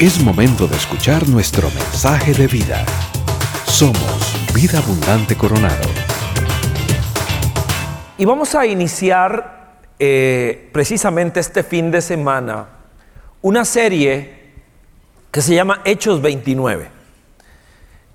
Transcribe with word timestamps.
Es 0.00 0.22
momento 0.22 0.68
de 0.68 0.76
escuchar 0.76 1.28
nuestro 1.28 1.68
mensaje 1.70 2.32
de 2.32 2.46
vida. 2.46 2.86
Somos 3.64 4.48
Vida 4.54 4.78
Abundante 4.78 5.36
Coronado. 5.36 5.88
Y 8.16 8.24
vamos 8.24 8.54
a 8.54 8.64
iniciar 8.64 9.80
eh, 9.98 10.68
precisamente 10.72 11.40
este 11.40 11.64
fin 11.64 11.90
de 11.90 12.00
semana 12.00 12.68
una 13.42 13.64
serie 13.64 14.52
que 15.32 15.42
se 15.42 15.56
llama 15.56 15.82
Hechos 15.84 16.22
29. 16.22 16.88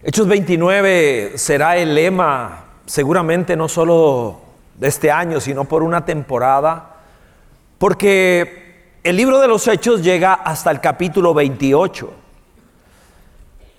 Hechos 0.04 0.26
29 0.26 1.34
será 1.36 1.76
el 1.76 1.96
lema 1.96 2.64
seguramente 2.86 3.58
no 3.58 3.68
solo 3.68 4.40
de 4.80 4.88
este 4.88 5.12
año, 5.12 5.42
sino 5.42 5.66
por 5.66 5.84
una 5.84 6.06
temporada, 6.06 6.96
porque 7.78 8.63
el 9.04 9.18
libro 9.18 9.40
de 9.40 9.50
los 9.50 9.68
Hechos 9.68 10.02
llega 10.02 10.34
hasta 10.34 10.72
el 10.72 10.80
capítulo 10.80 11.34
28. 11.34 12.14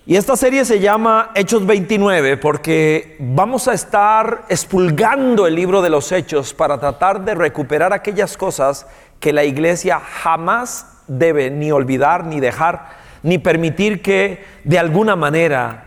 Y 0.05 0.17
esta 0.17 0.37
serie 0.37 0.65
se 0.65 0.79
llama 0.79 1.31
Hechos 1.33 1.65
29 1.65 2.37
porque 2.37 3.17
vamos 3.19 3.67
a 3.67 3.73
estar 3.73 4.45
expulgando 4.49 5.47
el 5.47 5.55
libro 5.55 5.81
de 5.81 5.89
los 5.89 6.11
Hechos 6.11 6.53
para 6.53 6.79
tratar 6.79 7.25
de 7.25 7.33
recuperar 7.33 7.91
aquellas 7.91 8.37
cosas 8.37 8.85
que 9.19 9.33
la 9.33 9.43
iglesia 9.43 9.99
jamás 9.99 11.01
debe 11.07 11.49
ni 11.49 11.71
olvidar, 11.71 12.25
ni 12.25 12.39
dejar, 12.39 12.89
ni 13.23 13.39
permitir 13.39 14.03
que 14.03 14.45
de 14.63 14.77
alguna 14.77 15.15
manera 15.15 15.85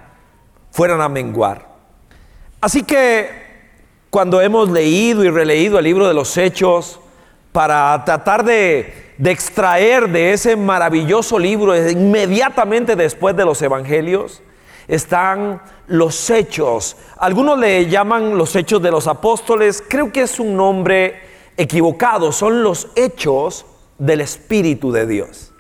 fueran 0.73 1.01
a 1.01 1.09
menguar. 1.09 1.69
Así 2.61 2.83
que 2.83 3.31
cuando 4.11 4.41
hemos 4.41 4.69
leído 4.69 5.23
y 5.23 5.31
releído 5.31 5.79
el 5.79 5.85
libro 5.85 6.09
de 6.09 6.15
los 6.15 6.37
Hechos 6.37 6.99
para 7.53 8.03
tratar 8.05 8.45
de 8.45 9.08
de 9.19 9.33
extraer 9.33 10.09
de 10.09 10.33
ese 10.33 10.57
maravilloso 10.57 11.39
libro, 11.39 11.77
inmediatamente 11.77 12.95
después 12.95 13.37
de 13.37 13.45
los 13.45 13.61
evangelios, 13.61 14.43
están 14.87 15.61
los 15.89 16.31
hechos. 16.31 16.97
Algunos 17.19 17.59
le 17.59 17.87
llaman 17.87 18.39
los 18.39 18.55
hechos 18.55 18.81
de 18.81 18.93
los 18.93 19.09
apóstoles, 19.09 19.83
creo 19.87 20.13
que 20.13 20.23
es 20.23 20.39
un 20.39 20.57
nombre 20.57 21.21
equivocado, 21.57 22.31
son 22.31 22.63
los 22.63 22.89
hechos 22.95 23.67
del 23.99 24.21
Espíritu 24.21 24.93
de 24.93 25.07
Dios. 25.07 25.53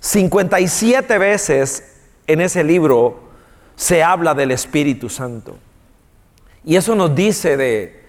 57 0.00 1.18
veces 1.18 2.00
en 2.26 2.40
ese 2.40 2.64
libro 2.64 3.20
se 3.76 4.02
habla 4.02 4.34
del 4.34 4.50
Espíritu 4.50 5.10
Santo. 5.10 5.56
Y 6.64 6.76
eso 6.76 6.94
nos 6.94 7.14
dice 7.14 7.58
de, 7.58 8.04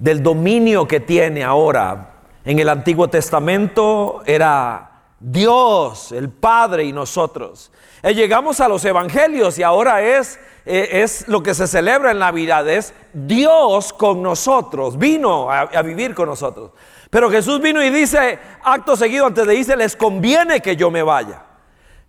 del 0.00 0.22
dominio 0.22 0.88
que 0.88 0.98
tiene 0.98 1.44
ahora 1.44 2.13
en 2.44 2.58
el 2.58 2.68
Antiguo 2.68 3.08
Testamento 3.08 4.22
era 4.26 5.02
Dios, 5.18 6.12
el 6.12 6.28
Padre 6.28 6.84
y 6.84 6.92
nosotros. 6.92 7.72
Eh, 8.02 8.14
llegamos 8.14 8.60
a 8.60 8.68
los 8.68 8.84
evangelios 8.84 9.58
y 9.58 9.62
ahora 9.62 10.02
es, 10.02 10.38
eh, 10.66 11.02
es 11.02 11.26
lo 11.28 11.42
que 11.42 11.54
se 11.54 11.66
celebra 11.66 12.10
en 12.10 12.18
Navidad, 12.18 12.68
es 12.68 12.92
Dios 13.12 13.92
con 13.92 14.22
nosotros, 14.22 14.98
vino 14.98 15.50
a, 15.50 15.60
a 15.60 15.82
vivir 15.82 16.14
con 16.14 16.28
nosotros. 16.28 16.72
Pero 17.08 17.30
Jesús 17.30 17.60
vino 17.60 17.82
y 17.82 17.90
dice, 17.90 18.38
acto 18.62 18.96
seguido 18.96 19.26
antes 19.26 19.46
de 19.46 19.54
irse, 19.54 19.76
les 19.76 19.96
conviene 19.96 20.60
que 20.60 20.76
yo 20.76 20.90
me 20.90 21.02
vaya. 21.02 21.42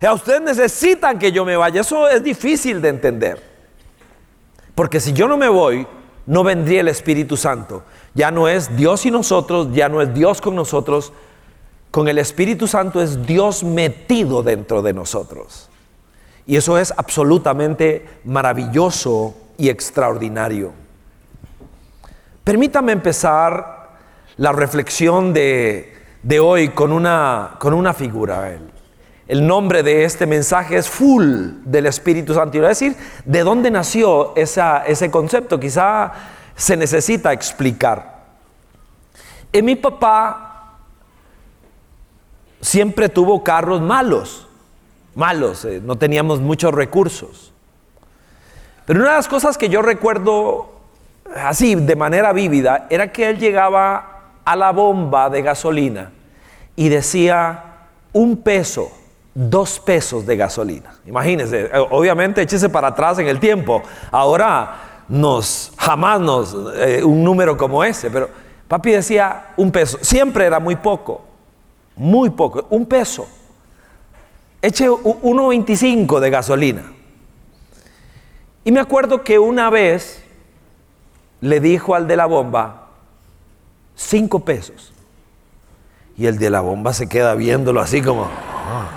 A 0.04 0.12
ustedes 0.12 0.42
necesitan 0.42 1.18
que 1.18 1.32
yo 1.32 1.44
me 1.44 1.56
vaya. 1.56 1.80
Eso 1.80 2.08
es 2.08 2.22
difícil 2.22 2.82
de 2.82 2.90
entender. 2.90 3.42
Porque 4.74 5.00
si 5.00 5.12
yo 5.12 5.26
no 5.26 5.38
me 5.38 5.48
voy, 5.48 5.86
no 6.26 6.44
vendría 6.44 6.80
el 6.80 6.88
Espíritu 6.88 7.36
Santo. 7.36 7.84
Ya 8.16 8.30
no 8.30 8.48
es 8.48 8.74
Dios 8.76 9.04
y 9.04 9.10
nosotros, 9.10 9.68
ya 9.72 9.90
no 9.90 10.00
es 10.00 10.12
Dios 10.14 10.40
con 10.40 10.54
nosotros. 10.54 11.12
Con 11.90 12.08
el 12.08 12.16
Espíritu 12.16 12.66
Santo 12.66 13.02
es 13.02 13.26
Dios 13.26 13.62
metido 13.62 14.42
dentro 14.42 14.80
de 14.80 14.94
nosotros. 14.94 15.68
Y 16.46 16.56
eso 16.56 16.78
es 16.78 16.94
absolutamente 16.96 18.06
maravilloso 18.24 19.34
y 19.58 19.68
extraordinario. 19.68 20.72
Permítame 22.42 22.92
empezar 22.92 23.90
la 24.38 24.52
reflexión 24.52 25.34
de, 25.34 25.92
hoy 26.40 26.70
con 26.70 26.92
una, 26.92 27.56
con 27.58 27.74
una 27.74 27.92
figura. 27.92 28.56
El, 29.28 29.46
nombre 29.46 29.82
de 29.82 30.04
este 30.04 30.24
mensaje 30.24 30.78
es 30.78 30.88
full 30.88 31.24
del 31.64 31.84
Espíritu 31.84 32.32
Santo. 32.32 32.56
Y 32.56 32.60
voy 32.60 32.66
a 32.66 32.70
decir 32.70 32.96
de 33.26 33.40
dónde 33.40 33.70
nació 33.70 34.34
ese 34.36 35.10
concepto. 35.10 35.60
Quizá 35.60 36.35
se 36.56 36.76
necesita 36.76 37.32
explicar. 37.32 38.16
En 39.52 39.64
mi 39.64 39.76
papá 39.76 40.78
siempre 42.60 43.08
tuvo 43.08 43.44
carros 43.44 43.80
malos, 43.80 44.48
malos, 45.14 45.64
eh, 45.64 45.80
no 45.84 45.96
teníamos 45.96 46.40
muchos 46.40 46.74
recursos. 46.74 47.52
Pero 48.86 49.00
una 49.00 49.10
de 49.10 49.16
las 49.16 49.28
cosas 49.28 49.58
que 49.58 49.68
yo 49.68 49.82
recuerdo 49.82 50.72
así 51.34 51.74
de 51.74 51.96
manera 51.96 52.32
vívida 52.32 52.86
era 52.90 53.12
que 53.12 53.28
él 53.28 53.38
llegaba 53.38 54.22
a 54.44 54.56
la 54.56 54.72
bomba 54.72 55.28
de 55.28 55.42
gasolina 55.42 56.12
y 56.76 56.88
decía 56.88 57.64
un 58.12 58.38
peso, 58.38 58.90
dos 59.34 59.80
pesos 59.80 60.24
de 60.24 60.36
gasolina. 60.36 60.94
Imagínense, 61.04 61.66
eh, 61.66 61.86
obviamente 61.90 62.42
échese 62.42 62.68
para 62.68 62.88
atrás 62.88 63.18
en 63.18 63.26
el 63.26 63.40
tiempo. 63.40 63.82
Ahora 64.10 64.95
nos, 65.08 65.72
jamás 65.76 66.20
nos, 66.20 66.56
eh, 66.76 67.04
un 67.04 67.22
número 67.22 67.56
como 67.56 67.84
ese, 67.84 68.10
pero 68.10 68.28
papi 68.68 68.92
decía 68.92 69.52
un 69.56 69.70
peso, 69.70 69.98
siempre 70.00 70.46
era 70.46 70.58
muy 70.58 70.76
poco, 70.76 71.24
muy 71.96 72.30
poco, 72.30 72.66
un 72.70 72.86
peso. 72.86 73.28
Eche 74.62 74.88
1.25 74.88 76.18
de 76.18 76.30
gasolina. 76.30 76.92
Y 78.64 78.72
me 78.72 78.80
acuerdo 78.80 79.22
que 79.22 79.38
una 79.38 79.70
vez 79.70 80.22
le 81.40 81.60
dijo 81.60 81.94
al 81.94 82.08
de 82.08 82.16
la 82.16 82.26
bomba, 82.26 82.88
cinco 83.94 84.40
pesos. 84.40 84.92
Y 86.16 86.26
el 86.26 86.38
de 86.38 86.50
la 86.50 86.62
bomba 86.62 86.92
se 86.92 87.08
queda 87.08 87.34
viéndolo 87.34 87.80
así 87.80 88.02
como... 88.02 88.24
Ah". 88.24 88.88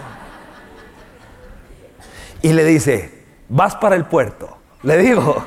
Y 2.42 2.54
le 2.54 2.64
dice, 2.64 3.26
vas 3.50 3.76
para 3.76 3.96
el 3.96 4.06
puerto. 4.06 4.58
Le 4.82 4.98
digo, 4.98 5.44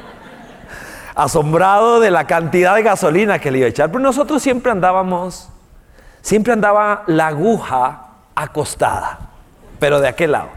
asombrado 1.15 2.01
de 2.01 2.11
la 2.11 2.27
cantidad 2.27 2.75
de 2.75 2.83
gasolina 2.83 3.39
que 3.39 3.51
le 3.51 3.59
iba 3.59 3.67
a 3.67 3.71
echar. 3.71 3.91
Pero 3.91 4.01
nosotros 4.01 4.43
siempre 4.43 4.73
andábamos, 4.73 5.49
siempre 6.21 6.53
andaba 6.53 7.05
la 7.07 7.29
aguja 7.29 8.07
acostada, 8.35 9.19
pero 9.79 10.01
de 10.01 10.09
aquel 10.09 10.33
lado. 10.33 10.49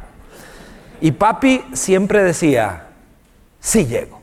Y 1.02 1.12
papi 1.12 1.64
siempre 1.74 2.24
decía, 2.24 2.88
sí 3.60 3.86
llego. 3.86 4.22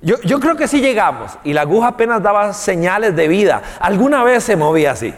Yo, 0.00 0.20
yo 0.22 0.38
creo 0.38 0.56
que 0.56 0.68
sí 0.68 0.80
llegamos. 0.80 1.32
Y 1.44 1.52
la 1.52 1.62
aguja 1.62 1.88
apenas 1.88 2.22
daba 2.22 2.52
señales 2.52 3.16
de 3.16 3.26
vida. 3.26 3.62
Alguna 3.80 4.22
vez 4.22 4.44
se 4.44 4.56
movía 4.56 4.92
así. 4.92 5.14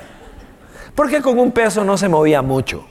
Porque 0.95 1.21
con 1.21 1.39
un 1.39 1.51
peso 1.53 1.85
no 1.85 1.99
se 1.99 2.09
movía 2.09 2.41
mucho. 2.41 2.87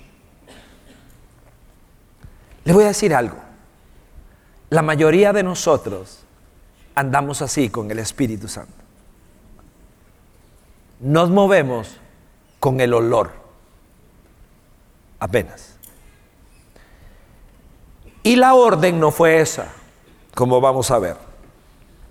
Le 2.66 2.74
voy 2.74 2.84
a 2.84 2.88
decir 2.88 3.13
algo. 3.13 3.38
La 4.69 4.81
mayoría 4.81 5.31
de 5.31 5.44
nosotros 5.44 6.25
andamos 6.95 7.41
así 7.41 7.69
con 7.69 7.91
el 7.91 8.00
Espíritu 8.00 8.47
Santo. 8.47 8.73
Nos 11.00 11.29
movemos 11.29 11.97
con 12.59 12.79
el 12.79 12.94
olor, 12.94 13.31
apenas. 15.19 15.75
Y 18.23 18.38
la 18.38 18.56
orden 18.56 19.00
no 19.00 19.11
fue 19.11 19.39
esa, 19.39 19.67
como 20.33 20.59
vamos 20.59 20.89
a 20.89 20.97
ver. 20.97 21.17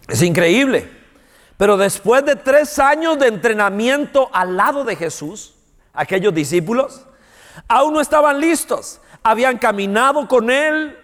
Es 0.07 0.23
increíble. 0.23 0.89
Pero 1.57 1.77
después 1.77 2.25
de 2.25 2.37
tres 2.37 2.79
años 2.79 3.19
de 3.19 3.29
entrenamiento 3.29 4.29
al 4.33 4.57
lado 4.57 4.85
de 4.85 4.97
Jesús, 4.97 5.55
aquellos 5.93 6.35
discípulos 6.35 7.05
aún 7.69 7.95
no 7.95 8.01
estaban 8.01 8.41
listos. 8.41 9.01
Habían 9.23 9.59
caminado 9.59 10.29
con 10.29 10.51
Él, 10.51 10.97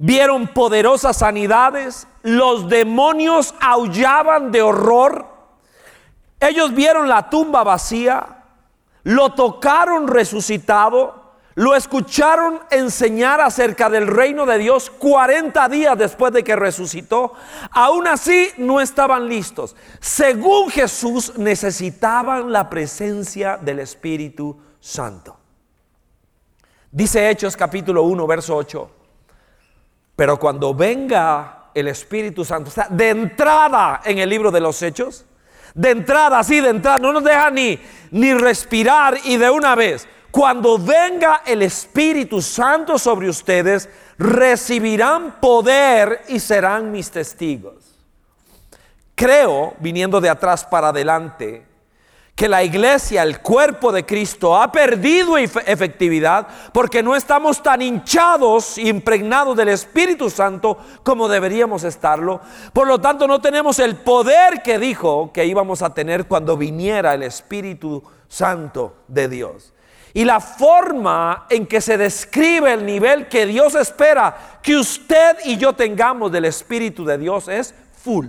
vieron 0.00 0.48
poderosas 0.48 1.18
sanidades, 1.18 2.08
los 2.22 2.70
demonios 2.70 3.54
aullaban 3.60 4.50
de 4.50 4.62
horror, 4.62 5.26
ellos 6.40 6.74
vieron 6.74 7.06
la 7.06 7.28
tumba 7.28 7.62
vacía, 7.64 8.44
lo 9.02 9.34
tocaron 9.34 10.08
resucitado, 10.08 11.34
lo 11.54 11.76
escucharon 11.76 12.60
enseñar 12.70 13.42
acerca 13.42 13.90
del 13.90 14.06
reino 14.06 14.46
de 14.46 14.56
Dios 14.56 14.88
40 14.88 15.68
días 15.68 15.98
después 15.98 16.32
de 16.32 16.44
que 16.44 16.56
resucitó. 16.56 17.34
Aún 17.70 18.06
así 18.06 18.48
no 18.56 18.80
estaban 18.80 19.28
listos. 19.28 19.76
Según 20.00 20.70
Jesús 20.70 21.36
necesitaban 21.36 22.50
la 22.50 22.70
presencia 22.70 23.58
del 23.58 23.80
Espíritu 23.80 24.56
Santo. 24.80 25.36
Dice 26.90 27.28
Hechos 27.28 27.54
capítulo 27.54 28.04
1, 28.04 28.26
verso 28.26 28.56
8. 28.56 28.99
Pero 30.20 30.38
cuando 30.38 30.74
venga 30.74 31.70
el 31.72 31.88
Espíritu 31.88 32.44
Santo, 32.44 32.68
o 32.68 32.70
sea, 32.70 32.88
de 32.90 33.08
entrada 33.08 34.02
en 34.04 34.18
el 34.18 34.28
libro 34.28 34.50
de 34.50 34.60
los 34.60 34.82
Hechos, 34.82 35.24
de 35.72 35.92
entrada, 35.92 36.40
así 36.40 36.60
de 36.60 36.68
entrada, 36.68 36.98
no 36.98 37.10
nos 37.10 37.24
deja 37.24 37.50
ni, 37.50 37.80
ni 38.10 38.34
respirar 38.34 39.16
y 39.24 39.38
de 39.38 39.48
una 39.48 39.74
vez, 39.74 40.06
cuando 40.30 40.76
venga 40.76 41.40
el 41.46 41.62
Espíritu 41.62 42.42
Santo 42.42 42.98
sobre 42.98 43.30
ustedes, 43.30 43.88
recibirán 44.18 45.40
poder 45.40 46.20
y 46.28 46.38
serán 46.38 46.92
mis 46.92 47.10
testigos. 47.10 47.96
Creo, 49.14 49.72
viniendo 49.78 50.20
de 50.20 50.28
atrás 50.28 50.66
para 50.66 50.88
adelante, 50.88 51.66
que 52.40 52.48
la 52.48 52.64
iglesia, 52.64 53.22
el 53.22 53.42
cuerpo 53.42 53.92
de 53.92 54.06
Cristo, 54.06 54.56
ha 54.56 54.72
perdido 54.72 55.36
efectividad 55.36 56.48
porque 56.72 57.02
no 57.02 57.14
estamos 57.14 57.62
tan 57.62 57.82
hinchados 57.82 58.78
impregnados 58.78 59.54
del 59.58 59.68
Espíritu 59.68 60.30
Santo 60.30 60.78
como 61.02 61.28
deberíamos 61.28 61.84
estarlo. 61.84 62.40
Por 62.72 62.86
lo 62.86 62.98
tanto, 62.98 63.28
no 63.28 63.42
tenemos 63.42 63.78
el 63.78 63.96
poder 63.96 64.62
que 64.62 64.78
dijo 64.78 65.30
que 65.34 65.44
íbamos 65.44 65.82
a 65.82 65.92
tener 65.92 66.28
cuando 66.28 66.56
viniera 66.56 67.12
el 67.12 67.24
Espíritu 67.24 68.02
Santo 68.26 69.04
de 69.06 69.28
Dios. 69.28 69.74
Y 70.14 70.24
la 70.24 70.40
forma 70.40 71.44
en 71.50 71.66
que 71.66 71.82
se 71.82 71.98
describe 71.98 72.72
el 72.72 72.86
nivel 72.86 73.28
que 73.28 73.44
Dios 73.44 73.74
espera 73.74 74.60
que 74.62 74.78
usted 74.78 75.36
y 75.44 75.58
yo 75.58 75.74
tengamos 75.74 76.32
del 76.32 76.46
Espíritu 76.46 77.04
de 77.04 77.18
Dios 77.18 77.48
es 77.48 77.74
full. 78.02 78.28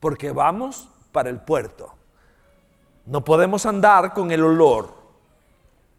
Porque 0.00 0.32
vamos 0.32 0.88
para 1.12 1.30
el 1.30 1.38
puerto. 1.38 1.94
No 3.06 3.24
podemos 3.24 3.66
andar 3.66 4.12
con 4.12 4.30
el 4.30 4.42
olor. 4.42 4.94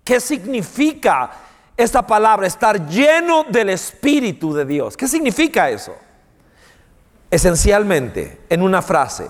¿Qué 0.03 0.19
significa 0.19 1.31
esta 1.77 2.05
palabra? 2.05 2.47
Estar 2.47 2.87
lleno 2.87 3.43
del 3.45 3.69
Espíritu 3.69 4.53
de 4.53 4.65
Dios. 4.65 4.97
¿Qué 4.97 5.07
significa 5.07 5.69
eso? 5.69 5.95
Esencialmente, 7.29 8.41
en 8.49 8.61
una 8.61 8.81
frase, 8.81 9.29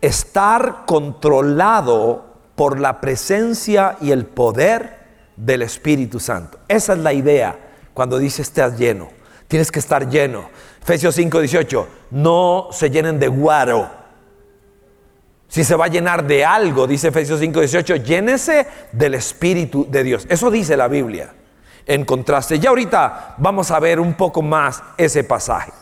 estar 0.00 0.84
controlado 0.86 2.26
por 2.54 2.78
la 2.78 3.00
presencia 3.00 3.96
y 4.00 4.10
el 4.10 4.26
poder 4.26 4.98
del 5.36 5.62
Espíritu 5.62 6.20
Santo. 6.20 6.58
Esa 6.68 6.94
es 6.94 6.98
la 6.98 7.12
idea 7.12 7.58
cuando 7.94 8.18
dice 8.18 8.42
estás 8.42 8.78
lleno. 8.78 9.08
Tienes 9.46 9.72
que 9.72 9.78
estar 9.78 10.08
lleno. 10.08 10.50
Efesios 10.82 11.14
5, 11.14 11.40
18. 11.40 11.88
No 12.10 12.68
se 12.70 12.90
llenen 12.90 13.18
de 13.18 13.28
guaro. 13.28 13.90
Si 15.48 15.64
se 15.64 15.74
va 15.74 15.86
a 15.86 15.88
llenar 15.88 16.26
de 16.26 16.44
algo, 16.44 16.86
dice 16.86 17.08
Efesios 17.08 17.40
5, 17.40 17.60
18, 17.60 17.96
llénese 17.96 18.66
del 18.92 19.14
Espíritu 19.14 19.86
de 19.88 20.02
Dios. 20.02 20.26
Eso 20.28 20.50
dice 20.50 20.76
la 20.76 20.88
Biblia. 20.88 21.32
En 21.86 22.04
contraste, 22.04 22.58
ya 22.58 22.68
ahorita 22.68 23.34
vamos 23.38 23.70
a 23.70 23.80
ver 23.80 23.98
un 23.98 24.12
poco 24.12 24.42
más 24.42 24.82
ese 24.98 25.24
pasaje. 25.24 25.72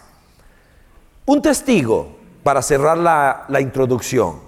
Un 1.25 1.43
testigo, 1.43 2.17
para 2.45 2.63
cerrar 2.63 2.97
la, 2.97 3.45
la 3.49 3.61
introducción, 3.61 4.41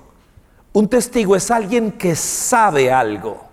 un 0.73 0.89
testigo 0.89 1.35
es 1.35 1.51
alguien 1.51 1.93
que 1.93 2.15
sabe 2.15 2.93
algo. 2.93 3.49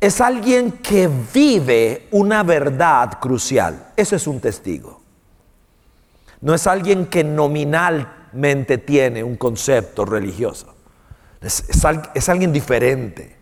Es 0.00 0.20
alguien 0.20 0.72
que 0.72 1.08
vive 1.32 2.08
una 2.10 2.42
verdad 2.42 3.20
crucial. 3.20 3.92
Ese 3.96 4.16
es 4.16 4.26
un 4.26 4.40
testigo. 4.40 5.00
No 6.40 6.54
es 6.54 6.66
alguien 6.66 7.06
que 7.06 7.22
nominalmente 8.32 8.78
tiene 8.78 9.22
un 9.22 9.36
concepto 9.36 10.04
religioso. 10.04 10.74
Es, 11.40 11.64
es 12.14 12.28
alguien 12.28 12.52
diferente. 12.52 13.36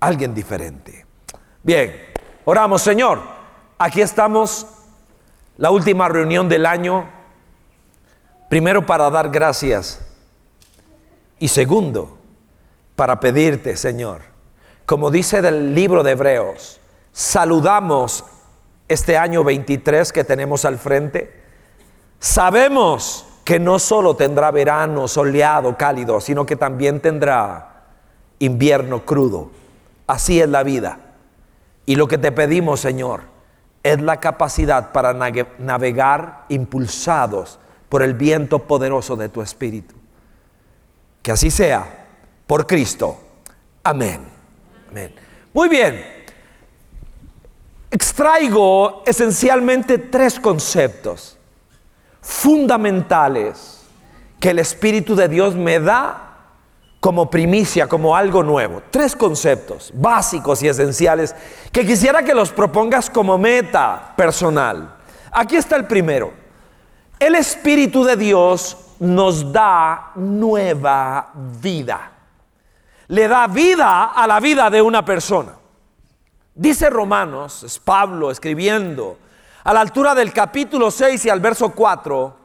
Alguien 0.00 0.34
diferente. 0.34 1.06
Bien, 1.62 1.94
oramos 2.44 2.82
Señor. 2.82 3.20
Aquí 3.78 4.00
estamos, 4.00 4.66
la 5.56 5.70
última 5.70 6.08
reunión 6.08 6.48
del 6.48 6.66
año. 6.66 7.08
Primero 8.48 8.84
para 8.86 9.10
dar 9.10 9.30
gracias 9.30 10.00
y 11.38 11.48
segundo, 11.48 12.18
para 12.96 13.20
pedirte, 13.20 13.76
Señor, 13.76 14.22
como 14.86 15.10
dice 15.10 15.42
del 15.42 15.74
libro 15.74 16.02
de 16.02 16.12
Hebreos, 16.12 16.80
saludamos 17.12 18.24
este 18.88 19.18
año 19.18 19.44
23 19.44 20.12
que 20.12 20.24
tenemos 20.24 20.64
al 20.64 20.78
frente. 20.78 21.44
Sabemos 22.18 23.27
que 23.48 23.58
no 23.58 23.78
solo 23.78 24.14
tendrá 24.14 24.50
verano 24.50 25.08
soleado, 25.08 25.74
cálido, 25.74 26.20
sino 26.20 26.44
que 26.44 26.54
también 26.54 27.00
tendrá 27.00 27.84
invierno 28.40 29.06
crudo. 29.06 29.50
Así 30.06 30.38
es 30.38 30.50
la 30.50 30.62
vida. 30.62 30.98
Y 31.86 31.96
lo 31.96 32.06
que 32.06 32.18
te 32.18 32.30
pedimos, 32.30 32.80
Señor, 32.80 33.22
es 33.82 34.02
la 34.02 34.20
capacidad 34.20 34.92
para 34.92 35.14
navegar 35.58 36.44
impulsados 36.50 37.58
por 37.88 38.02
el 38.02 38.12
viento 38.12 38.58
poderoso 38.58 39.16
de 39.16 39.30
tu 39.30 39.40
Espíritu. 39.40 39.94
Que 41.22 41.32
así 41.32 41.50
sea, 41.50 42.04
por 42.46 42.66
Cristo. 42.66 43.18
Amén. 43.82 44.20
Amén. 44.90 45.14
Muy 45.54 45.70
bien. 45.70 46.04
Extraigo 47.90 49.04
esencialmente 49.06 49.96
tres 49.96 50.38
conceptos 50.38 51.37
fundamentales 52.20 53.86
que 54.40 54.50
el 54.50 54.58
Espíritu 54.58 55.16
de 55.16 55.28
Dios 55.28 55.54
me 55.54 55.80
da 55.80 56.28
como 57.00 57.30
primicia, 57.30 57.86
como 57.86 58.16
algo 58.16 58.42
nuevo. 58.42 58.82
Tres 58.90 59.14
conceptos 59.14 59.92
básicos 59.94 60.62
y 60.62 60.68
esenciales 60.68 61.34
que 61.72 61.86
quisiera 61.86 62.22
que 62.22 62.34
los 62.34 62.50
propongas 62.50 63.08
como 63.08 63.38
meta 63.38 64.14
personal. 64.16 64.96
Aquí 65.30 65.56
está 65.56 65.76
el 65.76 65.86
primero. 65.86 66.32
El 67.18 67.34
Espíritu 67.34 68.04
de 68.04 68.16
Dios 68.16 68.76
nos 69.00 69.52
da 69.52 70.12
nueva 70.16 71.30
vida. 71.60 72.12
Le 73.08 73.26
da 73.28 73.46
vida 73.46 74.06
a 74.06 74.26
la 74.26 74.40
vida 74.40 74.70
de 74.70 74.82
una 74.82 75.04
persona. 75.04 75.52
Dice 76.54 76.90
Romanos, 76.90 77.62
es 77.62 77.78
Pablo 77.78 78.30
escribiendo, 78.30 79.16
a 79.68 79.74
la 79.74 79.82
altura 79.82 80.14
del 80.14 80.32
capítulo 80.32 80.90
6 80.90 81.26
y 81.26 81.28
al 81.28 81.40
verso 81.40 81.68
4, 81.74 82.38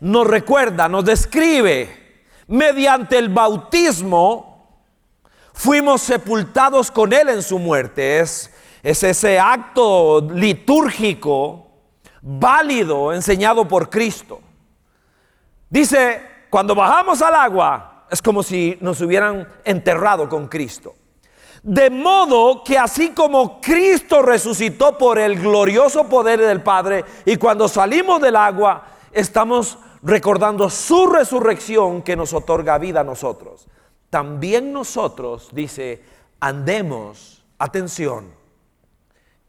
nos 0.00 0.26
recuerda, 0.26 0.88
nos 0.88 1.04
describe, 1.04 2.24
mediante 2.48 3.16
el 3.18 3.28
bautismo, 3.28 4.82
fuimos 5.52 6.02
sepultados 6.02 6.90
con 6.90 7.12
Él 7.12 7.28
en 7.28 7.44
su 7.44 7.60
muerte. 7.60 8.18
Es, 8.18 8.52
es 8.82 9.00
ese 9.04 9.38
acto 9.38 10.20
litúrgico 10.20 11.68
válido 12.20 13.12
enseñado 13.12 13.68
por 13.68 13.88
Cristo. 13.88 14.40
Dice, 15.70 16.20
cuando 16.50 16.74
bajamos 16.74 17.22
al 17.22 17.36
agua, 17.36 18.06
es 18.10 18.20
como 18.20 18.42
si 18.42 18.76
nos 18.80 19.00
hubieran 19.00 19.46
enterrado 19.64 20.28
con 20.28 20.48
Cristo. 20.48 20.96
De 21.66 21.90
modo 21.90 22.62
que 22.62 22.78
así 22.78 23.10
como 23.10 23.60
Cristo 23.60 24.22
resucitó 24.22 24.96
por 24.96 25.18
el 25.18 25.40
glorioso 25.40 26.08
poder 26.08 26.40
del 26.40 26.62
Padre, 26.62 27.04
y 27.24 27.34
cuando 27.38 27.66
salimos 27.66 28.20
del 28.20 28.36
agua, 28.36 28.86
estamos 29.10 29.76
recordando 30.00 30.70
su 30.70 31.08
resurrección 31.08 32.02
que 32.02 32.14
nos 32.14 32.32
otorga 32.32 32.78
vida 32.78 33.00
a 33.00 33.04
nosotros. 33.04 33.66
También 34.10 34.72
nosotros, 34.72 35.48
dice, 35.50 36.04
andemos, 36.38 37.44
atención, 37.58 38.32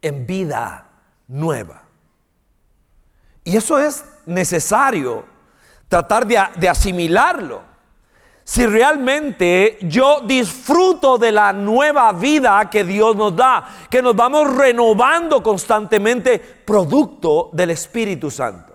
en 0.02 0.26
vida 0.26 0.90
nueva. 1.28 1.84
Y 3.44 3.58
eso 3.58 3.78
es 3.78 4.04
necesario 4.26 5.24
tratar 5.88 6.26
de, 6.26 6.68
asimilarlo. 6.68 7.62
Si 8.48 8.66
realmente 8.66 9.78
yo 9.82 10.22
disfruto 10.22 11.18
de 11.18 11.34
la 11.34 11.52
nueva 11.52 12.14
vida 12.14 12.70
que 12.70 12.86
Dios 12.86 13.14
nos 13.14 13.36
da, 13.36 13.68
que 13.90 14.02
nos 14.02 14.16
vamos 14.16 14.56
renovando 14.56 15.44
constantemente, 15.44 16.40
producto 16.40 17.50
del 17.52 17.72
Espíritu 17.72 18.32
Santo. 18.32 18.74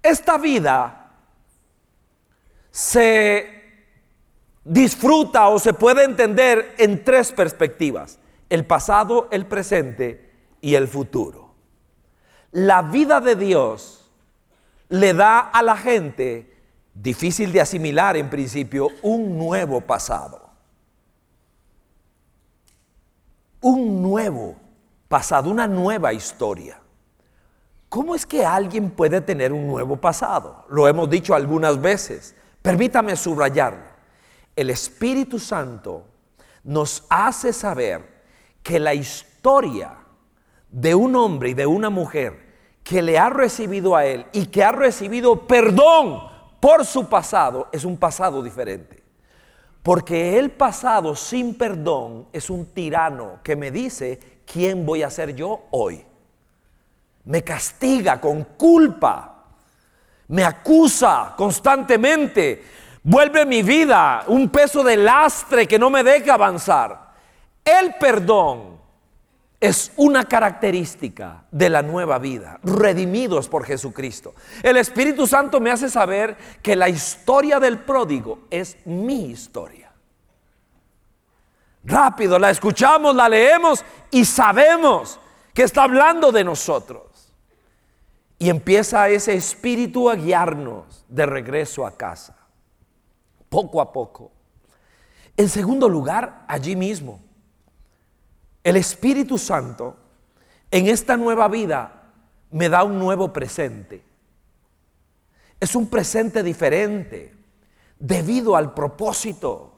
Esta 0.00 0.38
vida 0.38 1.10
se 2.70 3.64
disfruta 4.62 5.48
o 5.48 5.58
se 5.58 5.74
puede 5.74 6.04
entender 6.04 6.76
en 6.78 7.02
tres 7.02 7.32
perspectivas, 7.32 8.20
el 8.48 8.64
pasado, 8.64 9.26
el 9.32 9.44
presente 9.46 10.30
y 10.60 10.76
el 10.76 10.86
futuro. 10.86 11.52
La 12.52 12.82
vida 12.82 13.20
de 13.20 13.34
Dios 13.34 14.08
le 14.88 15.14
da 15.14 15.40
a 15.40 15.64
la 15.64 15.76
gente, 15.76 16.59
difícil 17.02 17.52
de 17.52 17.60
asimilar 17.60 18.16
en 18.16 18.28
principio, 18.28 18.88
un 19.02 19.38
nuevo 19.38 19.80
pasado. 19.80 20.50
Un 23.60 24.02
nuevo 24.02 24.56
pasado, 25.08 25.50
una 25.50 25.66
nueva 25.66 26.12
historia. 26.12 26.80
¿Cómo 27.88 28.14
es 28.14 28.24
que 28.24 28.44
alguien 28.44 28.90
puede 28.90 29.20
tener 29.20 29.52
un 29.52 29.66
nuevo 29.66 29.96
pasado? 29.96 30.64
Lo 30.68 30.86
hemos 30.86 31.10
dicho 31.10 31.34
algunas 31.34 31.80
veces. 31.80 32.34
Permítame 32.62 33.16
subrayarlo. 33.16 33.90
El 34.54 34.70
Espíritu 34.70 35.38
Santo 35.38 36.06
nos 36.62 37.04
hace 37.08 37.52
saber 37.52 38.22
que 38.62 38.78
la 38.78 38.94
historia 38.94 39.96
de 40.70 40.94
un 40.94 41.16
hombre 41.16 41.50
y 41.50 41.54
de 41.54 41.66
una 41.66 41.90
mujer 41.90 42.48
que 42.84 43.02
le 43.02 43.18
ha 43.18 43.30
recibido 43.30 43.96
a 43.96 44.04
él 44.04 44.26
y 44.32 44.46
que 44.46 44.62
ha 44.62 44.72
recibido 44.72 45.46
perdón 45.46 46.29
por 46.60 46.84
su 46.84 47.08
pasado 47.08 47.68
es 47.72 47.84
un 47.84 47.96
pasado 47.96 48.42
diferente. 48.42 49.02
Porque 49.82 50.38
el 50.38 50.50
pasado 50.50 51.16
sin 51.16 51.56
perdón 51.56 52.28
es 52.32 52.50
un 52.50 52.66
tirano 52.66 53.40
que 53.42 53.56
me 53.56 53.70
dice 53.70 54.42
quién 54.44 54.84
voy 54.84 55.02
a 55.02 55.10
ser 55.10 55.34
yo 55.34 55.66
hoy. 55.70 56.04
Me 57.24 57.42
castiga 57.42 58.20
con 58.20 58.44
culpa. 58.44 59.46
Me 60.28 60.44
acusa 60.44 61.34
constantemente. 61.36 62.62
Vuelve 63.02 63.46
mi 63.46 63.62
vida 63.62 64.24
un 64.26 64.50
peso 64.50 64.84
de 64.84 64.96
lastre 64.98 65.66
que 65.66 65.78
no 65.78 65.88
me 65.88 66.02
deja 66.02 66.34
avanzar. 66.34 67.14
El 67.64 67.94
perdón 67.94 68.69
es 69.60 69.92
una 69.96 70.24
característica 70.24 71.44
de 71.50 71.68
la 71.68 71.82
nueva 71.82 72.18
vida, 72.18 72.58
redimidos 72.62 73.46
por 73.46 73.64
Jesucristo. 73.64 74.34
El 74.62 74.78
Espíritu 74.78 75.26
Santo 75.26 75.60
me 75.60 75.70
hace 75.70 75.90
saber 75.90 76.36
que 76.62 76.74
la 76.74 76.88
historia 76.88 77.60
del 77.60 77.78
pródigo 77.78 78.46
es 78.50 78.78
mi 78.86 79.26
historia. 79.26 79.92
Rápido, 81.84 82.38
la 82.38 82.50
escuchamos, 82.50 83.14
la 83.14 83.28
leemos 83.28 83.84
y 84.10 84.24
sabemos 84.24 85.20
que 85.52 85.64
está 85.64 85.82
hablando 85.82 86.32
de 86.32 86.42
nosotros. 86.42 87.34
Y 88.38 88.48
empieza 88.48 89.10
ese 89.10 89.34
espíritu 89.34 90.08
a 90.08 90.14
guiarnos 90.14 91.04
de 91.08 91.26
regreso 91.26 91.86
a 91.86 91.94
casa, 91.94 92.34
poco 93.50 93.82
a 93.82 93.92
poco. 93.92 94.32
En 95.36 95.50
segundo 95.50 95.86
lugar, 95.86 96.46
allí 96.48 96.74
mismo 96.76 97.20
el 98.62 98.76
Espíritu 98.76 99.38
Santo 99.38 99.96
en 100.70 100.86
esta 100.86 101.16
nueva 101.16 101.48
vida 101.48 102.12
me 102.50 102.68
da 102.68 102.84
un 102.84 102.98
nuevo 102.98 103.32
presente. 103.32 104.04
Es 105.58 105.74
un 105.74 105.88
presente 105.88 106.42
diferente 106.42 107.34
debido 107.98 108.56
al 108.56 108.74
propósito 108.74 109.74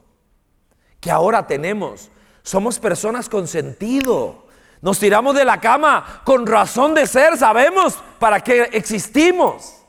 que 0.99 1.11
ahora 1.11 1.45
tenemos. 1.45 2.09
Somos 2.41 2.79
personas 2.79 3.29
con 3.29 3.47
sentido. 3.47 4.47
Nos 4.81 4.99
tiramos 4.99 5.35
de 5.35 5.45
la 5.45 5.59
cama 5.59 6.21
con 6.23 6.45
razón 6.45 6.93
de 6.93 7.07
ser. 7.07 7.37
Sabemos 7.37 7.97
para 8.19 8.41
qué 8.41 8.63
existimos. 8.73 9.82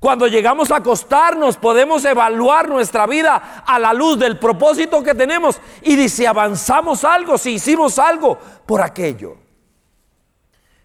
Cuando 0.00 0.26
llegamos 0.26 0.70
a 0.70 0.76
acostarnos 0.76 1.58
podemos 1.58 2.02
evaluar 2.06 2.70
nuestra 2.70 3.06
vida 3.06 3.62
a 3.66 3.78
la 3.78 3.92
luz 3.92 4.18
del 4.18 4.38
propósito 4.38 5.02
que 5.02 5.14
tenemos 5.14 5.60
y 5.82 6.08
si 6.08 6.24
avanzamos 6.24 7.04
algo, 7.04 7.36
si 7.36 7.50
hicimos 7.50 7.98
algo 7.98 8.38
por 8.64 8.80
aquello. 8.80 9.36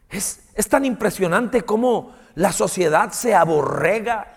Es, 0.10 0.41
tan 0.69 0.84
impresionante 0.84 1.62
como 1.62 2.13
la 2.36 2.51
sociedad 2.51 3.12
se 3.12 3.34
aborrega. 3.34 4.34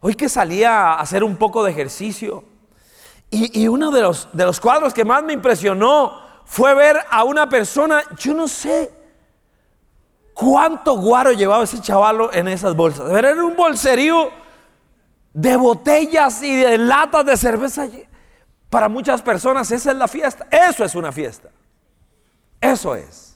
Hoy 0.00 0.14
que 0.14 0.30
salía 0.30 0.92
a 0.92 1.00
hacer 1.00 1.22
un 1.22 1.36
poco 1.36 1.62
de 1.62 1.72
ejercicio 1.72 2.44
y, 3.30 3.62
y 3.62 3.68
uno 3.68 3.90
de 3.90 4.00
los, 4.00 4.30
de 4.32 4.46
los 4.46 4.60
cuadros 4.60 4.94
que 4.94 5.04
más 5.04 5.22
me 5.22 5.34
impresionó 5.34 6.22
fue 6.46 6.74
ver 6.74 6.98
a 7.10 7.24
una 7.24 7.50
persona, 7.50 8.02
yo 8.18 8.32
no 8.32 8.48
sé, 8.48 8.90
¿Cuánto 10.34 10.96
guaro 10.96 11.32
llevaba 11.32 11.64
ese 11.64 11.80
chavalo 11.80 12.32
en 12.32 12.48
esas 12.48 12.74
bolsas? 12.74 13.10
Era 13.12 13.32
un 13.34 13.56
bolserío 13.56 14.30
de 15.32 15.56
botellas 15.56 16.42
y 16.42 16.56
de 16.56 16.78
latas 16.78 17.26
de 17.26 17.36
cerveza. 17.36 17.86
Para 18.68 18.88
muchas 18.88 19.22
personas 19.22 19.70
esa 19.70 19.90
es 19.90 19.96
la 19.96 20.08
fiesta. 20.08 20.46
Eso 20.50 20.84
es 20.84 20.94
una 20.94 21.12
fiesta. 21.12 21.50
Eso 22.60 22.94
es. 22.94 23.29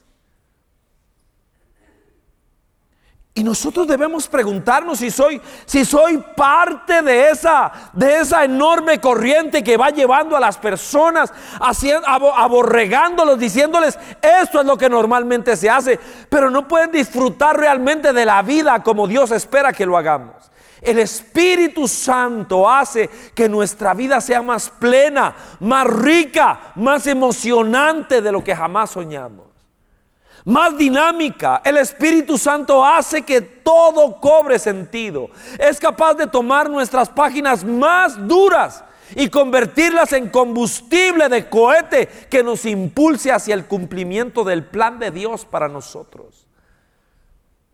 Y 3.37 3.43
nosotros 3.43 3.85
debemos 3.85 4.29
preguntarnos 4.29 4.99
si 4.99 5.11
soy, 5.11 5.41
si 5.65 5.83
soy 5.83 6.23
parte 6.37 7.01
de 7.01 7.31
esa, 7.31 7.69
de 7.91 8.21
esa 8.21 8.45
enorme 8.45 9.01
corriente 9.01 9.61
que 9.61 9.75
va 9.75 9.89
llevando 9.89 10.37
a 10.37 10.39
las 10.39 10.57
personas, 10.57 11.33
haciendo, 11.59 12.07
aborregándolos, 12.07 13.37
diciéndoles, 13.37 13.99
esto 14.21 14.61
es 14.61 14.65
lo 14.65 14.77
que 14.77 14.89
normalmente 14.89 15.57
se 15.57 15.69
hace, 15.69 15.99
pero 16.29 16.49
no 16.49 16.65
pueden 16.65 16.93
disfrutar 16.93 17.59
realmente 17.59 18.13
de 18.13 18.25
la 18.25 18.41
vida 18.41 18.81
como 18.81 19.05
Dios 19.05 19.31
espera 19.31 19.73
que 19.73 19.85
lo 19.85 19.97
hagamos. 19.97 20.49
El 20.81 20.99
Espíritu 20.99 21.89
Santo 21.89 22.69
hace 22.69 23.09
que 23.35 23.49
nuestra 23.49 23.93
vida 23.93 24.21
sea 24.21 24.41
más 24.41 24.69
plena, 24.69 25.35
más 25.59 25.85
rica, 25.85 26.71
más 26.75 27.05
emocionante 27.05 28.21
de 28.21 28.31
lo 28.31 28.41
que 28.41 28.55
jamás 28.55 28.91
soñamos 28.91 29.54
más 30.45 30.77
dinámica. 30.77 31.61
El 31.65 31.77
Espíritu 31.77 32.37
Santo 32.37 32.85
hace 32.85 33.23
que 33.23 33.41
todo 33.41 34.19
cobre 34.21 34.59
sentido. 34.59 35.29
Es 35.59 35.79
capaz 35.79 36.13
de 36.13 36.27
tomar 36.27 36.69
nuestras 36.69 37.09
páginas 37.09 37.63
más 37.63 38.27
duras 38.27 38.83
y 39.15 39.29
convertirlas 39.29 40.13
en 40.13 40.29
combustible 40.29 41.27
de 41.29 41.49
cohete 41.49 42.07
que 42.29 42.43
nos 42.43 42.65
impulse 42.65 43.31
hacia 43.31 43.55
el 43.55 43.65
cumplimiento 43.65 44.43
del 44.43 44.63
plan 44.63 44.99
de 44.99 45.11
Dios 45.11 45.45
para 45.45 45.67
nosotros. 45.67 46.47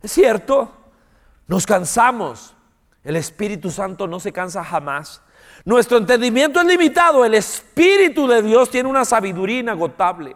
Es 0.02 0.12
cierto, 0.12 0.72
nos 1.48 1.66
cansamos. 1.66 2.56
El 3.04 3.16
Espíritu 3.16 3.70
Santo 3.70 4.08
no 4.08 4.20
se 4.20 4.32
cansa 4.32 4.64
jamás. 4.64 5.22
Nuestro 5.66 5.98
entendimiento 5.98 6.60
es 6.60 6.66
limitado. 6.66 7.26
El 7.26 7.34
Espíritu 7.34 8.28
de 8.28 8.42
Dios 8.42 8.70
tiene 8.70 8.90
una 8.90 9.06
sabiduría 9.06 9.60
inagotable. 9.60 10.36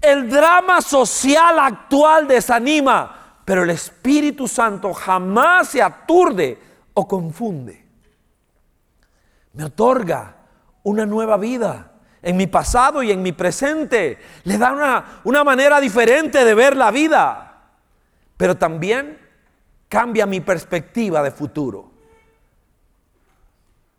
El 0.00 0.28
drama 0.28 0.80
social 0.80 1.58
actual 1.58 2.28
desanima, 2.28 3.40
pero 3.44 3.62
el 3.62 3.70
Espíritu 3.70 4.46
Santo 4.46 4.92
jamás 4.92 5.68
se 5.68 5.82
aturde 5.82 6.58
o 6.94 7.08
confunde. 7.08 7.86
Me 9.54 9.64
otorga 9.64 10.36
una 10.82 11.06
nueva 11.06 11.36
vida 11.36 11.92
en 12.20 12.36
mi 12.36 12.46
pasado 12.46 13.02
y 13.02 13.10
en 13.10 13.22
mi 13.22 13.32
presente. 13.32 14.18
Le 14.44 14.58
da 14.58 14.72
una, 14.72 15.20
una 15.24 15.44
manera 15.44 15.80
diferente 15.80 16.44
de 16.44 16.54
ver 16.54 16.76
la 16.76 16.90
vida, 16.90 17.70
pero 18.36 18.56
también 18.56 19.18
cambia 19.88 20.26
mi 20.26 20.40
perspectiva 20.40 21.22
de 21.22 21.30
futuro. 21.30 21.90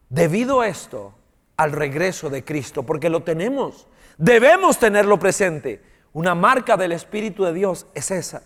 Debido 0.10 0.62
a 0.62 0.67
esto, 0.67 1.13
al 1.58 1.72
regreso 1.72 2.29
de 2.29 2.43
Cristo, 2.43 2.84
porque 2.84 3.10
lo 3.10 3.24
tenemos 3.24 3.88
Debemos 4.20 4.78
tenerlo 4.78 5.18
presente. 5.18 5.82
Una 6.12 6.36
marca 6.36 6.76
del 6.76 6.92
Espíritu 6.92 7.46
de 7.46 7.54
Dios 7.54 7.88
es 7.94 8.12
esa. 8.12 8.44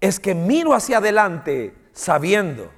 Es 0.00 0.18
que 0.18 0.34
miro 0.34 0.74
hacia 0.74 0.98
adelante 0.98 1.76
sabiendo 1.92 2.72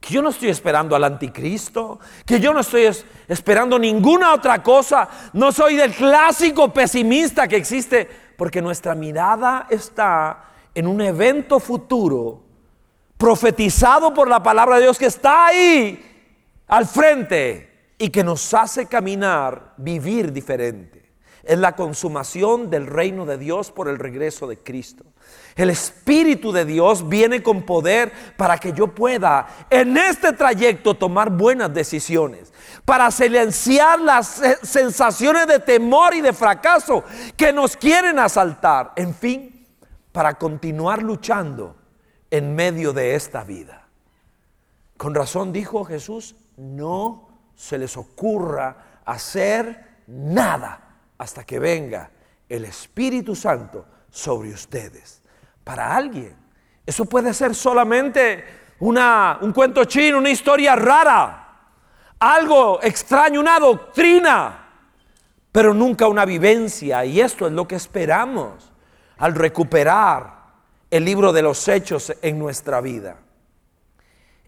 que 0.00 0.12
yo 0.12 0.20
no 0.20 0.30
estoy 0.30 0.48
esperando 0.48 0.96
al 0.96 1.04
anticristo, 1.04 2.00
que 2.26 2.40
yo 2.40 2.52
no 2.52 2.58
estoy 2.58 2.90
esperando 3.28 3.78
ninguna 3.78 4.34
otra 4.34 4.60
cosa, 4.60 5.08
no 5.32 5.52
soy 5.52 5.76
del 5.76 5.92
clásico 5.92 6.72
pesimista 6.72 7.46
que 7.46 7.54
existe, 7.54 8.08
porque 8.36 8.60
nuestra 8.60 8.96
mirada 8.96 9.68
está 9.70 10.44
en 10.74 10.88
un 10.88 11.00
evento 11.02 11.60
futuro 11.60 12.42
profetizado 13.16 14.12
por 14.12 14.26
la 14.26 14.42
palabra 14.42 14.76
de 14.76 14.82
Dios 14.82 14.98
que 14.98 15.06
está 15.06 15.46
ahí 15.46 16.64
al 16.66 16.84
frente 16.84 17.71
y 18.02 18.10
que 18.10 18.24
nos 18.24 18.52
hace 18.52 18.86
caminar, 18.86 19.74
vivir 19.76 20.32
diferente. 20.32 21.12
Es 21.44 21.56
la 21.56 21.76
consumación 21.76 22.68
del 22.68 22.88
reino 22.88 23.24
de 23.26 23.38
Dios 23.38 23.70
por 23.70 23.86
el 23.86 23.96
regreso 23.96 24.48
de 24.48 24.58
Cristo. 24.58 25.04
El 25.54 25.70
Espíritu 25.70 26.50
de 26.50 26.64
Dios 26.64 27.08
viene 27.08 27.44
con 27.44 27.62
poder 27.62 28.12
para 28.36 28.58
que 28.58 28.72
yo 28.72 28.88
pueda 28.88 29.46
en 29.70 29.96
este 29.96 30.32
trayecto 30.32 30.94
tomar 30.94 31.30
buenas 31.30 31.72
decisiones, 31.72 32.52
para 32.84 33.08
silenciar 33.12 34.00
las 34.00 34.42
sensaciones 34.64 35.46
de 35.46 35.60
temor 35.60 36.12
y 36.16 36.22
de 36.22 36.32
fracaso 36.32 37.04
que 37.36 37.52
nos 37.52 37.76
quieren 37.76 38.18
asaltar. 38.18 38.94
En 38.96 39.14
fin, 39.14 39.64
para 40.10 40.34
continuar 40.34 41.04
luchando 41.04 41.76
en 42.32 42.52
medio 42.56 42.92
de 42.92 43.14
esta 43.14 43.44
vida. 43.44 43.86
Con 44.96 45.14
razón 45.14 45.52
dijo 45.52 45.84
Jesús, 45.84 46.34
no 46.56 47.31
se 47.54 47.78
les 47.78 47.96
ocurra 47.96 49.00
hacer 49.04 50.02
nada 50.06 50.80
hasta 51.18 51.44
que 51.44 51.58
venga 51.58 52.10
el 52.48 52.64
Espíritu 52.64 53.34
Santo 53.34 53.86
sobre 54.10 54.50
ustedes. 54.50 55.22
Para 55.64 55.94
alguien, 55.94 56.36
eso 56.84 57.04
puede 57.04 57.32
ser 57.32 57.54
solamente 57.54 58.44
una, 58.80 59.38
un 59.40 59.52
cuento 59.52 59.84
chino, 59.84 60.18
una 60.18 60.30
historia 60.30 60.74
rara, 60.74 61.42
algo 62.18 62.80
extraño, 62.82 63.40
una 63.40 63.58
doctrina, 63.58 64.68
pero 65.50 65.72
nunca 65.72 66.08
una 66.08 66.24
vivencia. 66.24 67.04
Y 67.04 67.20
esto 67.20 67.46
es 67.46 67.52
lo 67.52 67.66
que 67.68 67.76
esperamos 67.76 68.72
al 69.18 69.34
recuperar 69.34 70.42
el 70.90 71.04
libro 71.04 71.32
de 71.32 71.42
los 71.42 71.66
hechos 71.68 72.12
en 72.20 72.38
nuestra 72.38 72.80
vida. 72.80 73.16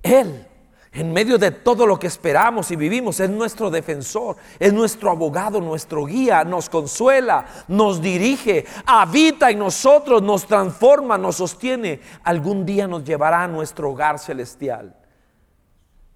Él 0.03 0.47
en 0.95 1.13
medio 1.13 1.39
de 1.39 1.51
todo 1.51 1.87
lo 1.87 1.99
que 1.99 2.07
esperamos 2.07 2.71
y 2.71 2.77
vivimos, 2.77 3.19
es 3.19 3.29
nuestro 3.29 3.69
defensor, 3.69 4.37
es 4.61 4.73
nuestro 4.73 5.11
abogado, 5.11 5.61
nuestro 5.61 6.07
guía, 6.07 6.45
nos 6.45 6.71
consuela, 6.71 7.47
nos 7.67 8.01
dirige, 8.01 8.65
habita 8.87 9.51
en 9.51 9.59
nosotros, 9.59 10.23
nos 10.23 10.47
transforma, 10.47 11.19
nos 11.19 11.37
sostiene. 11.37 12.01
Algún 12.23 12.65
día 12.65 12.87
nos 12.87 13.03
llevará 13.03 13.43
a 13.43 13.49
nuestro 13.49 13.91
hogar 13.91 14.21
celestial. 14.21 14.97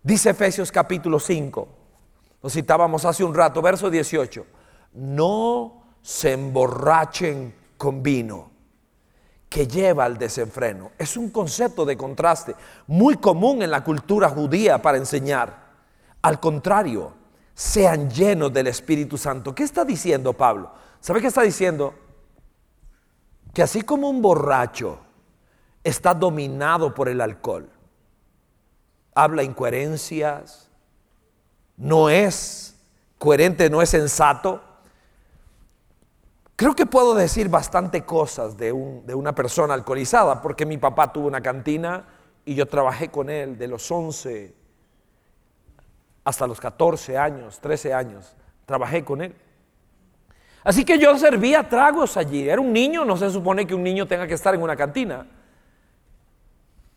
Dice 0.01 0.31
Efesios 0.31 0.71
capítulo 0.71 1.19
5, 1.19 1.69
Lo 2.41 2.49
citábamos 2.49 3.05
hace 3.05 3.25
un 3.25 3.35
rato, 3.35 3.61
verso 3.61 3.91
18. 3.91 4.47
No 4.95 5.83
se 6.01 6.33
emborrachen 6.35 7.53
con 7.77 8.01
vino 8.01 8.48
que 9.49 9.67
lleva 9.67 10.05
al 10.05 10.19
desenfreno. 10.19 10.93
Es 10.99 11.17
un 11.17 11.31
concepto 11.31 11.85
de 11.85 11.97
contraste 11.97 12.55
muy 12.87 13.17
común 13.17 13.63
en 13.63 13.71
la 13.71 13.83
cultura 13.83 14.29
judía 14.29 14.81
para 14.81 14.99
enseñar. 14.99 15.69
Al 16.23 16.39
contrario, 16.39 17.15
sean 17.55 18.11
llenos 18.11 18.53
del 18.53 18.67
Espíritu 18.67 19.17
Santo. 19.17 19.55
¿Qué 19.55 19.65
está 19.65 19.85
diciendo 19.85 20.33
Pablo? 20.33 20.71
¿Sabe 21.01 21.21
qué 21.21 21.29
está 21.29 21.43
diciendo? 21.43 21.95
Que 23.55 23.63
así 23.63 23.83
como 23.83 24.11
un 24.11 24.21
borracho 24.21 24.99
está 25.83 26.13
dominado 26.13 26.95
por 26.95 27.09
el 27.09 27.21
alcohol, 27.21 27.71
habla 29.15 29.43
incoherencias, 29.43 30.71
no 31.77 32.11
es 32.11 32.77
coherente, 33.19 33.71
no 33.71 33.81
es 33.81 33.89
sensato, 33.89 34.63
Creo 36.59 36.75
que 36.75 36.87
puedo 36.87 37.15
decir 37.15 37.49
bastante 37.49 38.05
cosas 38.05 38.57
de, 38.57 38.73
una 38.73 39.33
persona 39.33 39.75
alcoholizada, 39.75 40.43
porque 40.43 40.67
mi 40.67 40.77
papá 40.77 41.13
tuvo 41.13 41.29
una 41.29 41.41
cantina 41.41 42.05
y 42.45 42.57
yo 42.57 42.67
trabajé 42.67 43.11
con 43.11 43.31
él 43.31 43.57
de 43.57 43.69
los 43.69 43.89
11 43.89 44.57
hasta 46.25 46.49
los 46.49 46.59
14 46.59 47.17
años, 47.17 47.61
13 47.61 47.95
años, 47.95 48.35
trabajé 48.67 49.05
con 49.05 49.23
él. 49.23 49.37
Así 50.65 50.85
que 50.85 50.99
yo 50.99 51.17
servía 51.17 51.69
tragos 51.69 52.17
allí. 52.17 52.49
Era 52.49 52.61
un 52.61 52.73
niño, 52.73 53.05
no 53.05 53.17
se 53.17 53.31
supone 53.31 53.65
que 53.65 53.77
un 53.77 53.85
niño 53.85 54.09
tenga 54.09 54.27
que 54.27 54.35
estar 54.35 54.53
en 54.53 54.61
una 54.61 54.75
cantina. 54.75 55.29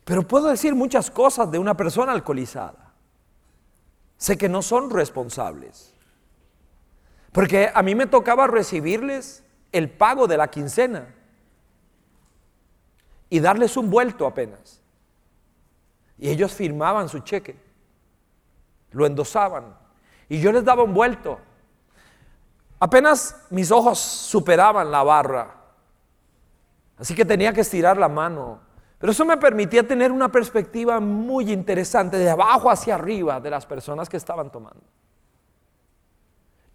Pero 0.06 0.28
puedo 0.28 0.48
decir 0.48 0.74
muchas 0.74 1.12
cosas 1.12 1.52
de 1.52 1.60
una 1.60 1.78
persona 1.78 2.14
alcoholizada. 2.14 2.94
Sé 4.18 4.40
que 4.40 4.50
no 4.50 4.64
son 4.64 4.90
responsables. 4.90 5.94
Porque 7.32 7.70
a 7.72 7.84
mí 7.84 7.94
me 7.94 8.08
tocaba 8.08 8.48
recibirles 8.48 9.44
el 9.72 9.90
pago 9.90 10.28
de 10.28 10.38
la 10.38 10.50
quincena 10.50 11.14
y 13.30 13.40
darles 13.40 13.78
un 13.78 13.90
vuelto 13.90 14.28
apenas. 14.28 14.82
Y 16.18 16.30
ellos 16.30 16.54
firmaban 16.54 17.10
su 17.10 17.20
cheque, 17.20 17.56
lo 18.92 19.06
endosaban 19.06 19.76
y 20.30 20.40
yo 20.40 20.52
les 20.52 20.64
daba 20.64 20.84
un 20.84 20.94
vuelto. 20.94 21.40
Apenas 22.80 23.46
mis 23.50 23.72
ojos 23.72 24.00
superaban 24.00 24.92
la 24.92 25.04
barra, 25.04 25.56
así 26.98 27.16
que 27.16 27.26
tenía 27.26 27.54
que 27.54 27.62
estirar 27.62 27.98
la 27.98 28.10
mano. 28.10 28.60
Pero 28.98 29.12
eso 29.12 29.26
me 29.26 29.38
permitía 29.38 29.88
tener 29.88 30.12
una 30.12 30.32
perspectiva 30.32 31.00
muy 31.00 31.52
interesante 31.52 32.18
de 32.18 32.30
abajo 32.30 32.70
hacia 32.70 32.96
arriba 32.96 33.40
de 33.40 33.50
las 33.50 33.66
personas 33.66 34.08
que 34.08 34.18
estaban 34.18 34.52
tomando. 34.52 34.84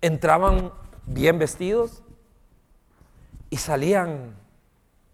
Entraban 0.00 0.72
bien 1.06 1.38
vestidos, 1.38 2.02
y 3.50 3.56
salían 3.56 4.36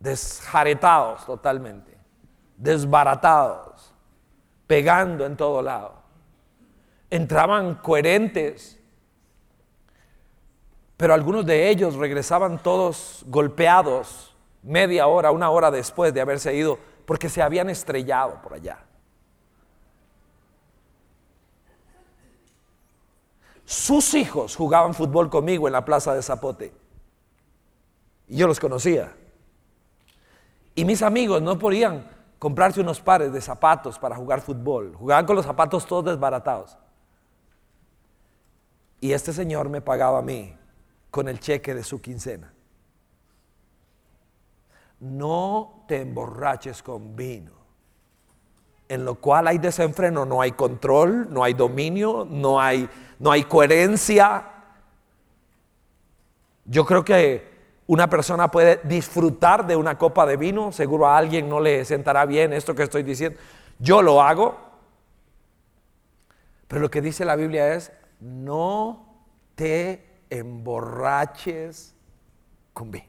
desjaretados 0.01 1.25
totalmente, 1.27 1.97
desbaratados, 2.57 3.93
pegando 4.67 5.25
en 5.27 5.37
todo 5.37 5.62
lado. 5.62 5.95
Entraban 7.11 7.75
coherentes, 7.77 8.79
pero 10.97 11.15
algunos 11.15 11.45
de 11.45 11.69
ellos 11.69 11.95
regresaban 11.97 12.62
todos 12.62 13.25
golpeados 13.27 14.35
media 14.62 15.07
hora, 15.07 15.31
una 15.31 15.51
hora 15.51 15.71
después 15.71 16.15
de 16.15 16.21
haberse 16.21 16.55
ido, 16.55 16.79
porque 17.05 17.29
se 17.29 17.43
habían 17.43 17.69
estrellado 17.69 18.41
por 18.41 18.55
allá. 18.55 18.79
Sus 23.65 24.15
hijos 24.15 24.57
jugaban 24.57 24.95
fútbol 24.95 25.31
conmigo 25.31 25.67
en 25.67 25.73
la 25.73 25.85
plaza 25.85 26.15
de 26.15 26.23
Zapote. 26.23 26.81
Yo 28.36 28.47
los 28.47 28.58
conocía. 28.58 29.12
Y 30.75 30.84
mis 30.84 31.02
amigos 31.02 31.42
no 31.42 31.58
podían 31.58 32.08
comprarse 32.38 32.80
unos 32.80 33.00
pares 33.00 33.32
de 33.32 33.40
zapatos 33.42 33.99
para 33.99 34.16
jugar 34.16 34.40
fútbol. 34.40 34.95
Jugaban 34.97 35.26
con 35.26 35.36
los 35.36 35.45
zapatos 35.45 35.86
todos 35.86 36.06
desbaratados. 36.06 36.78
Y 39.00 39.12
este 39.12 39.32
señor 39.32 39.68
me 39.68 39.82
pagaba 39.82 40.21
a 40.21 40.23
mí 40.23 40.56
con 41.10 41.28
el 41.28 41.40
cheque 41.40 41.75
de 41.75 41.84
su 41.84 42.00
quincena. 42.00 42.54
No 44.99 45.84
te 45.86 46.00
emborraches 46.00 46.82
con 46.82 47.14
vino, 47.14 47.52
en 48.88 49.04
lo 49.04 49.16
cual 49.16 49.49
hay 49.49 49.58
desenfreno, 49.58 50.25
no 50.25 50.40
hay 50.40 50.52
control, 50.52 51.30
no 51.30 51.45
hay 51.45 51.54
dominio, 51.54 52.26
no 52.30 52.60
hay, 52.60 52.88
no 53.18 53.30
hay 53.30 53.45
coherencia. 53.45 54.47
Yo 56.64 56.86
creo 56.86 57.04
que 57.04 57.51
una 57.86 58.08
persona 58.08 58.50
puede 58.50 58.80
disfrutar 58.84 59.66
de 59.66 59.76
una 59.76 59.99
copa 59.99 60.25
de 60.26 60.36
vino, 60.36 60.73
seguro 60.73 61.06
a 61.06 61.16
alguien 61.16 61.49
no 61.49 61.60
le 61.60 61.84
sentará 61.84 62.25
bien 62.26 62.52
esto 62.52 62.75
que 62.75 62.84
estoy 62.84 63.02
diciendo. 63.02 63.38
Yo 63.78 64.02
lo 64.02 64.23
hago, 64.23 64.56
pero 66.68 66.80
lo 66.80 66.90
que 66.90 67.02
dice 67.02 67.25
la 67.25 67.36
Biblia 67.36 67.75
es, 67.75 67.92
no 68.21 69.25
te 69.54 70.23
emborraches 70.30 71.95
con 72.73 72.90
vino, 72.90 73.06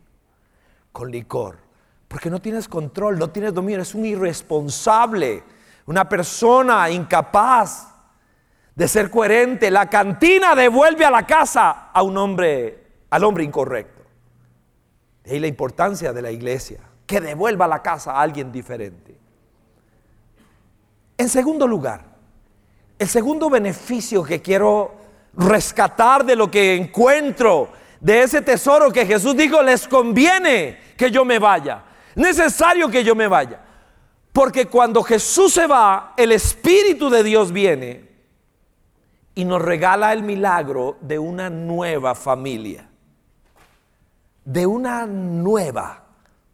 con 0.92 1.12
licor, 1.12 1.60
porque 2.08 2.30
no 2.30 2.42
tienes 2.42 2.68
control, 2.68 3.18
no 3.18 3.30
tienes 3.30 3.54
dominio, 3.54 3.82
es 3.82 3.96
un 3.96 4.06
irresponsable, 4.06 5.44
una 5.86 6.10
persona 6.10 6.90
incapaz 6.90 7.94
de 8.76 8.88
ser 8.88 9.10
coherente. 9.10 9.70
La 9.70 9.90
cantina 9.90 10.56
devuelve 10.56 11.06
a 11.06 11.12
la 11.12 11.26
casa 11.26 11.92
a 11.92 12.02
un 12.02 12.18
hombre, 12.18 12.88
al 13.10 13.24
hombre 13.24 13.44
incorrecto. 13.44 13.93
Y 15.26 15.40
la 15.40 15.48
importancia 15.48 16.12
de 16.12 16.22
la 16.22 16.32
iglesia, 16.32 16.80
que 17.06 17.22
devuelva 17.22 17.68
la 17.68 17.82
casa 17.82 18.14
a 18.14 18.22
alguien 18.22 18.52
diferente. 18.52 19.18
En 21.18 21.30
segundo 21.30 21.68
lugar, 21.68 22.06
el 23.00 23.08
segundo 23.08 23.50
beneficio 23.50 24.24
que 24.24 24.42
quiero 24.42 24.96
rescatar 25.34 26.26
de 26.26 26.36
lo 26.36 26.50
que 26.50 26.76
encuentro, 26.76 27.70
de 28.00 28.24
ese 28.24 28.42
tesoro 28.42 28.92
que 28.92 29.06
Jesús 29.06 29.36
dijo, 29.36 29.62
les 29.62 29.88
conviene 29.88 30.78
que 30.98 31.10
yo 31.10 31.24
me 31.24 31.40
vaya, 31.40 31.84
necesario 32.16 32.90
que 32.90 33.04
yo 33.04 33.16
me 33.16 33.28
vaya. 33.28 33.62
Porque 34.34 34.66
cuando 34.66 35.04
Jesús 35.04 35.54
se 35.54 35.68
va, 35.68 36.14
el 36.18 36.32
Espíritu 36.32 37.10
de 37.10 37.24
Dios 37.24 37.52
viene 37.52 38.10
y 39.36 39.46
nos 39.46 39.62
regala 39.62 40.12
el 40.12 40.24
milagro 40.24 40.98
de 41.02 41.20
una 41.20 41.50
nueva 41.50 42.16
familia 42.16 42.90
de 44.46 44.66
una 44.66 45.06
nueva 45.06 46.04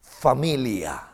familia. 0.02 1.08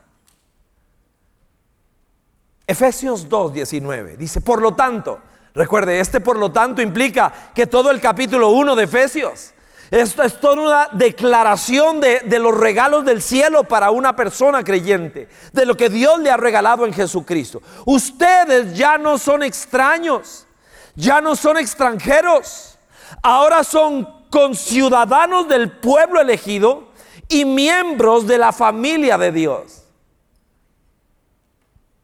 Efesios 2.67 3.29
2, 3.29 3.53
19 3.53 4.17
dice, 4.17 4.41
por 4.41 4.61
lo 4.61 4.73
tanto, 4.73 5.19
recuerde, 5.53 5.99
este 5.99 6.19
por 6.19 6.37
lo 6.37 6.51
tanto 6.51 6.81
implica 6.81 7.31
que 7.53 7.67
todo 7.67 7.91
el 7.91 8.01
capítulo 8.01 8.49
1 8.49 8.75
de 8.75 8.83
Efesios, 8.85 9.53
esto 9.91 10.23
es 10.23 10.39
toda 10.39 10.61
una 10.61 10.87
declaración 10.91 12.01
de, 12.01 12.21
de 12.21 12.39
los 12.39 12.57
regalos 12.57 13.05
del 13.05 13.21
cielo 13.21 13.65
para 13.65 13.91
una 13.91 14.15
persona 14.15 14.63
creyente, 14.63 15.29
de 15.53 15.65
lo 15.65 15.77
que 15.77 15.89
Dios 15.89 16.19
le 16.19 16.31
ha 16.31 16.37
regalado 16.37 16.87
en 16.87 16.93
Jesucristo. 16.93 17.61
Ustedes 17.85 18.75
ya 18.75 18.97
no 18.97 19.19
son 19.19 19.43
extraños, 19.43 20.47
ya 20.95 21.21
no 21.21 21.35
son 21.35 21.57
extranjeros, 21.57 22.79
ahora 23.21 23.63
son 23.63 24.14
ciudadanos 24.53 25.47
del 25.47 25.71
pueblo 25.71 26.19
elegido 26.19 26.89
y 27.27 27.45
miembros 27.45 28.27
de 28.27 28.37
la 28.37 28.51
familia 28.51 29.17
de 29.17 29.31
Dios. 29.31 29.83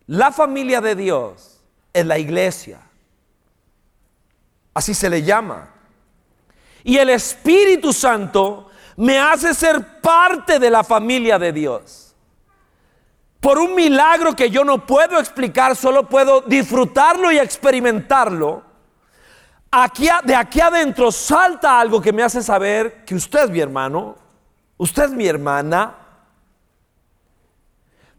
La 0.08 0.32
familia 0.32 0.82
de 0.82 0.96
Dios 0.96 1.62
es 1.94 2.06
la 2.06 2.18
iglesia. 2.18 2.82
Así 4.74 4.94
se 4.94 5.10
le 5.10 5.24
llama. 5.24 5.70
Y 6.84 6.98
el 6.98 7.10
Espíritu 7.10 7.94
Santo 7.94 8.70
me 8.98 9.20
hace 9.20 9.54
ser 9.54 10.02
parte 10.02 10.60
de 10.60 10.70
la 10.70 10.84
familia 10.84 11.38
de 11.38 11.52
Dios. 11.52 12.16
Por 13.40 13.58
un 13.58 13.76
milagro 13.76 14.36
que 14.36 14.50
yo 14.50 14.64
no 14.64 14.86
puedo 14.86 15.20
explicar, 15.20 15.76
solo 15.76 16.08
puedo 16.08 16.42
disfrutarlo 16.42 17.32
y 17.32 17.40
experimentarlo 17.40 18.71
de 20.26 20.36
aquí 20.36 20.60
adentro 20.60 21.14
salta 21.14 21.80
algo 21.80 22.02
que 22.02 22.12
me 22.12 22.24
hace 22.24 22.44
saber 22.44 23.06
que 23.06 23.16
usted 23.16 23.46
es 23.46 23.50
mi 23.50 23.62
hermano, 23.62 24.16
usted 24.76 25.06
es 25.06 25.12
mi 25.12 25.26
hermana. 25.26 25.96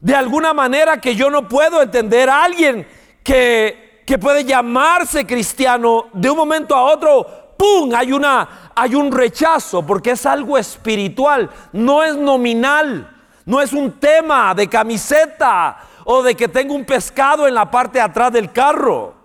De 0.01 0.15
alguna 0.15 0.55
manera 0.55 0.99
que 0.99 1.15
yo 1.15 1.29
no 1.29 1.47
puedo 1.47 1.83
entender 1.83 2.31
a 2.31 2.45
alguien 2.45 2.89
que, 3.23 4.03
que 4.07 4.19
puede 4.19 4.45
llamarse 4.45 5.27
cristiano 5.27 6.07
de 6.15 6.31
un 6.31 6.39
momento 6.39 6.75
a 6.75 6.85
otro, 6.85 7.55
¡pum! 7.59 7.93
Hay, 7.95 8.13
una, 8.13 8.73
hay 8.75 8.95
un 8.95 9.13
rechazo 9.13 9.87
porque 9.87 10.13
es 10.13 10.25
algo 10.25 10.57
espiritual, 10.57 11.51
no 11.73 12.03
es 12.03 12.17
nominal, 12.17 13.15
no 13.45 13.61
es 13.61 13.75
un 13.75 14.01
tema 14.01 14.55
de 14.55 14.69
camiseta 14.69 15.81
o 16.05 16.23
de 16.23 16.35
que 16.35 16.49
tengo 16.49 16.75
un 16.75 16.87
pescado 16.87 17.47
en 17.47 17.55
la 17.55 17.71
parte 17.71 17.99
de 17.99 18.05
atrás 18.05 18.33
del 18.33 18.51
carro 18.51 19.22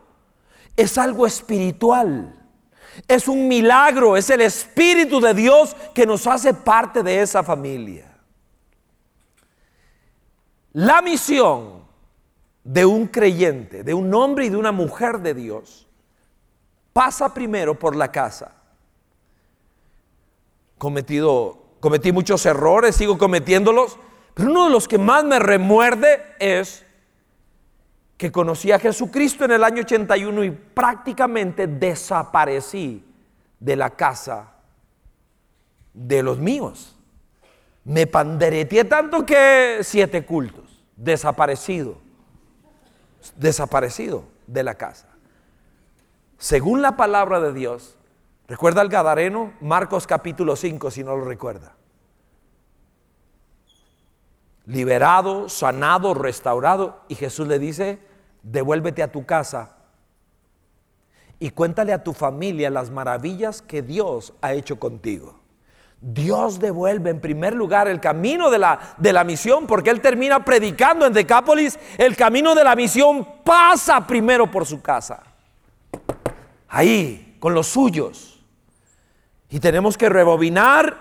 es 0.77 0.97
algo 0.97 1.27
espiritual. 1.27 2.33
Es 3.07 3.27
un 3.27 3.47
milagro, 3.47 4.15
es 4.15 4.29
el 4.29 4.41
Espíritu 4.41 5.19
de 5.19 5.33
Dios 5.33 5.75
que 5.93 6.05
nos 6.05 6.25
hace 6.25 6.53
parte 6.53 7.03
de 7.03 7.21
esa 7.21 7.43
familia. 7.43 8.17
La 10.73 11.01
misión 11.01 11.85
de 12.63 12.85
un 12.85 13.07
creyente, 13.07 13.83
de 13.83 13.93
un 13.93 14.13
hombre 14.13 14.45
y 14.45 14.49
de 14.49 14.57
una 14.57 14.71
mujer 14.71 15.19
de 15.19 15.33
Dios, 15.33 15.87
pasa 16.93 17.33
primero 17.33 17.77
por 17.77 17.95
la 17.95 18.11
casa. 18.11 18.53
Cometido, 20.77 21.57
cometí 21.79 22.11
muchos 22.11 22.45
errores, 22.45 22.95
sigo 22.95 23.17
cometiéndolos, 23.17 23.97
pero 24.33 24.51
uno 24.51 24.65
de 24.65 24.71
los 24.71 24.87
que 24.87 24.97
más 24.97 25.23
me 25.23 25.39
remuerde 25.39 26.23
es 26.39 26.85
que 28.17 28.31
conocí 28.31 28.71
a 28.71 28.79
Jesucristo 28.79 29.45
en 29.45 29.51
el 29.51 29.63
año 29.63 29.81
81 29.81 30.43
y 30.43 30.51
prácticamente 30.51 31.67
desaparecí 31.67 33.05
de 33.59 33.75
la 33.75 33.91
casa 33.91 34.53
de 35.93 36.23
los 36.23 36.39
míos. 36.39 36.95
Me 37.83 38.07
pandereteé 38.07 38.85
tanto 38.85 39.25
que 39.25 39.79
siete 39.83 40.25
cultos, 40.25 40.83
desaparecido, 40.95 41.99
desaparecido 43.35 44.25
de 44.47 44.63
la 44.63 44.75
casa. 44.75 45.07
Según 46.39 46.81
la 46.81 46.97
palabra 46.97 47.39
de 47.39 47.53
Dios, 47.53 47.97
recuerda 48.47 48.81
el 48.81 48.89
Gadareno, 48.89 49.53
Marcos 49.61 50.07
capítulo 50.07 50.55
5, 50.55 50.91
si 50.91 51.03
no 51.03 51.15
lo 51.15 51.25
recuerda. 51.25 51.75
Liberado, 54.65 55.47
sanado, 55.47 56.13
restaurado, 56.13 57.01
y 57.07 57.15
Jesús 57.15 57.47
le 57.47 57.57
dice, 57.57 58.06
devuélvete 58.51 59.03
a 59.03 59.11
tu 59.11 59.25
casa 59.25 59.75
y 61.39 61.51
cuéntale 61.51 61.93
a 61.93 62.03
tu 62.03 62.13
familia 62.13 62.69
las 62.69 62.89
maravillas 62.89 63.61
que 63.61 63.81
Dios 63.81 64.33
ha 64.41 64.53
hecho 64.53 64.79
contigo. 64.79 65.39
Dios 65.99 66.59
devuelve 66.59 67.09
en 67.09 67.19
primer 67.19 67.55
lugar 67.55 67.87
el 67.87 67.99
camino 67.99 68.49
de 68.49 68.59
la, 68.59 68.79
de 68.97 69.13
la 69.13 69.23
misión, 69.23 69.65
porque 69.65 69.89
Él 69.89 69.99
termina 69.99 70.45
predicando 70.45 71.05
en 71.05 71.13
Decápolis, 71.13 71.77
el 71.97 72.15
camino 72.15 72.53
de 72.55 72.63
la 72.63 72.75
misión 72.75 73.27
pasa 73.43 74.05
primero 74.05 74.49
por 74.49 74.65
su 74.65 74.81
casa. 74.81 75.23
Ahí, 76.69 77.37
con 77.39 77.53
los 77.53 77.67
suyos. 77.67 78.43
Y 79.49 79.59
tenemos 79.59 79.97
que 79.97 80.09
rebobinar 80.09 80.97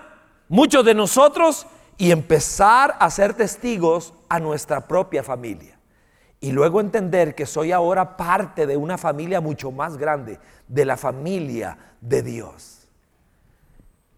muchos 0.49 0.83
de 0.83 0.93
nosotros 0.93 1.67
y 1.97 2.11
empezar 2.11 2.95
a 2.99 3.09
ser 3.09 3.33
testigos 3.33 4.13
a 4.29 4.39
nuestra 4.39 4.87
propia 4.87 5.23
familia 5.23 5.76
y 6.39 6.51
luego 6.51 6.79
entender 6.79 7.33
que 7.33 7.45
soy 7.45 7.71
ahora 7.71 8.15
parte 8.15 8.67
de 8.67 8.77
una 8.77 8.97
familia 8.97 9.41
mucho 9.41 9.71
más 9.71 9.97
grande, 9.97 10.39
de 10.67 10.85
la 10.85 10.97
familia 10.97 11.77
de 11.99 12.21
Dios. 12.21 12.87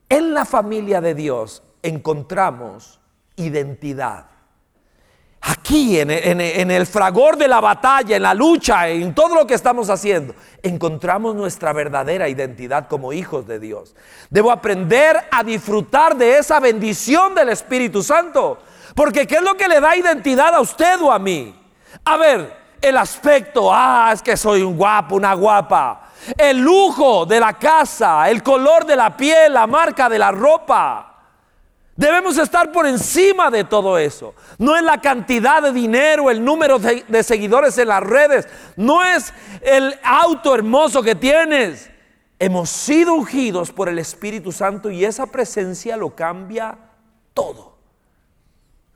En 0.10 0.34
la 0.34 0.46
familia 0.46 1.02
de 1.02 1.16
Dios 1.16 1.64
encontramos 1.82 3.00
identidad. 3.36 4.26
Aquí, 5.42 5.98
en, 5.98 6.12
el 6.12 6.86
fragor 6.86 7.38
de 7.38 7.48
la 7.48 7.62
batalla, 7.62 8.18
en 8.18 8.24
la 8.24 8.34
lucha, 8.34 8.90
en 8.90 9.16
todo 9.16 9.36
lo 9.36 9.48
que 9.48 9.54
estamos 9.54 9.90
haciendo, 9.90 10.36
encontramos 10.62 11.34
nuestra 11.34 11.72
verdadera 11.72 12.28
identidad 12.28 12.90
como 12.90 13.14
hijos 13.14 13.48
de 13.48 13.60
Dios. 13.60 13.96
Debo 14.30 14.52
aprender 14.52 15.16
a 15.32 15.44
disfrutar 15.44 16.18
de 16.18 16.40
esa 16.40 16.60
bendición 16.60 17.36
del 17.36 17.50
Espíritu 17.50 18.04
Santo. 18.04 18.60
Porque 18.96 19.26
¿qué 19.26 19.36
es 19.36 19.42
lo 19.42 19.56
que 19.56 19.70
le 19.70 19.80
da 19.80 19.96
identidad 19.96 20.54
a 20.54 20.60
usted 20.60 21.00
o 21.02 21.10
a 21.10 21.20
mí? 21.20 21.59
A 22.04 22.18
ver, 22.18 22.58
el 22.82 22.98
aspecto, 22.98 23.74
ah, 23.74 24.12
es 24.14 24.22
que 24.22 24.38
soy 24.38 24.62
un 24.62 24.78
guapo, 24.78 25.16
una 25.16 25.34
guapa. 25.34 26.10
El 26.38 26.60
lujo 26.60 27.26
de 27.26 27.40
la 27.40 27.54
casa, 27.54 28.30
el 28.30 28.44
color 28.44 28.86
de 28.86 28.96
la 28.96 29.16
piel, 29.16 29.54
la 29.54 29.68
marca 29.68 30.10
de 30.10 30.20
la 30.20 30.32
ropa. 30.32 31.06
Debemos 31.96 32.38
estar 32.38 32.72
por 32.72 32.88
encima 32.88 33.52
de 33.52 33.66
todo 33.66 33.98
eso. 33.98 34.34
No 34.58 34.76
es 34.78 34.84
la 34.84 35.02
cantidad 35.02 35.62
de 35.62 35.74
dinero, 35.74 36.30
el 36.30 36.44
número 36.44 36.80
de, 36.80 37.04
de, 37.06 37.24
seguidores 37.24 37.78
en 37.78 37.90
las 37.90 38.02
redes. 38.02 38.48
No 38.78 39.04
es 39.04 39.34
el 39.62 40.00
auto 40.04 40.56
hermoso 40.56 41.04
que 41.04 41.16
tienes. 41.16 41.90
Hemos 42.40 42.70
sido 42.70 43.16
ungidos 43.16 43.74
por 43.74 43.90
el 43.90 44.00
Espíritu 44.00 44.54
Santo 44.54 44.90
y 44.90 45.04
esa 45.04 45.26
presencia 45.26 45.98
lo 45.98 46.16
cambia 46.16 46.78
todo. 47.34 47.69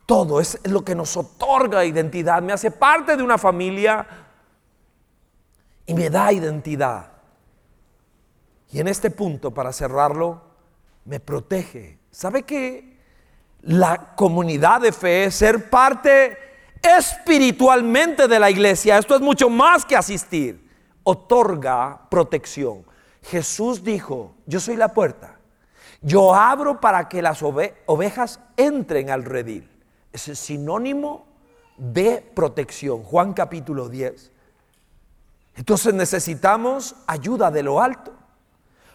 Todo 0.06 0.42
es 0.42 0.60
lo 0.66 0.84
que 0.84 0.96
nos 0.96 1.16
otorga 1.16 1.86
identidad, 1.86 2.42
me 2.42 2.54
hace 2.54 2.72
parte 2.72 3.16
de 3.16 3.24
una 3.24 3.38
familia 3.38 4.06
y 5.86 5.94
me 5.94 6.10
da 6.10 6.32
identidad. 6.32 7.12
Y 8.72 8.80
en 8.80 8.88
este 8.88 9.12
punto, 9.12 9.52
para 9.52 9.72
cerrarlo, 9.72 10.42
me 11.06 11.20
protege. 11.20 12.00
¿Sabe 12.12 12.44
que 12.44 12.98
la 13.62 14.14
comunidad 14.16 14.82
de 14.82 14.92
fe, 14.92 15.32
ser 15.32 15.70
parte 15.70 16.38
espiritualmente 16.82 18.28
de 18.28 18.40
la 18.40 18.50
iglesia, 18.50 18.98
esto 18.98 19.16
es 19.16 19.22
mucho 19.22 19.50
más 19.50 19.86
que 19.86 19.96
asistir, 19.96 20.70
otorga 21.04 22.10
protección? 22.10 22.84
Jesús 23.22 23.86
dijo, 23.86 24.36
yo 24.46 24.60
soy 24.60 24.76
la 24.76 24.90
puerta, 24.90 25.38
yo 26.02 26.36
abro 26.36 26.82
para 26.82 27.08
que 27.08 27.22
las 27.22 27.42
ovejas 27.42 28.42
entren 28.58 29.10
al 29.10 29.24
redil 29.24 29.73
es 30.14 30.40
sinónimo 30.40 31.26
de 31.78 32.24
protección. 32.36 33.04
Juan 33.04 33.34
capítulo 33.34 33.90
10. 33.90 34.32
Entonces 35.56 35.94
necesitamos 35.94 36.96
ayuda 37.08 37.52
de 37.52 37.64
lo 37.64 37.82
alto. 37.82 38.14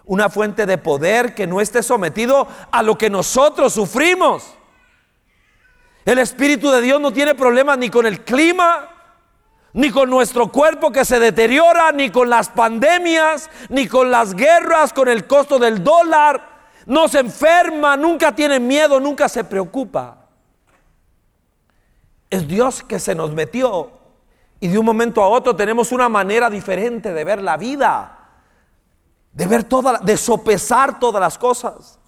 Una 0.05 0.31
fuente 0.31 0.65
de 0.65 0.79
poder 0.79 1.35
que 1.35 1.47
no 1.47 1.61
esté 1.61 1.83
sometido 1.83 2.49
a 2.71 2.83
lo 2.83 2.97
que 2.97 3.11
nosotros 3.11 3.75
sufrimos. 3.75 4.55
El 6.05 6.19
Espíritu 6.19 6.71
de 6.71 6.81
Dios 6.81 7.01
no 7.01 7.13
tiene 7.13 7.35
problemas 7.35 7.77
ni 7.77 7.91
con 7.91 8.07
el 8.07 8.25
clima, 8.25 8.89
ni 9.75 9.91
con 9.91 10.09
nuestro 10.09 10.51
cuerpo 10.51 10.91
que 10.91 11.05
se 11.05 11.21
deteriora, 11.21 11.93
ni 11.93 12.11
con 12.11 12.31
las 12.31 12.49
pandemias, 12.49 13.51
ni 13.69 13.87
con 13.87 14.11
las 14.11 14.35
guerras, 14.35 14.95
con 14.95 15.09
el 15.09 15.27
costo 15.27 15.59
del 15.59 15.85
dólar. 15.85 16.59
No 16.87 17.07
se 17.09 17.19
enferma, 17.19 17.97
nunca 17.97 18.35
tiene 18.35 18.59
miedo, 18.59 18.99
nunca 18.99 19.29
se 19.29 19.45
preocupa. 19.45 20.18
Es 22.31 22.47
Dios 22.47 22.83
que 22.83 22.99
se 22.99 23.15
nos 23.15 23.33
metió 23.33 23.91
y 24.61 24.69
de 24.69 24.79
un 24.79 24.85
momento 24.85 25.23
a 25.23 25.29
otro 25.29 25.55
tenemos 25.55 25.93
una 25.93 26.09
manera 26.09 26.51
diferente 26.51 27.13
de 27.13 27.25
ver 27.25 27.43
la 27.43 27.57
vida, 27.57 28.19
de 29.33 29.47
ver 29.47 29.65
toda, 29.65 29.99
de 29.99 30.17
sopesar 30.17 30.99
todas 30.99 31.21
las 31.21 31.39
cosas. 31.39 31.99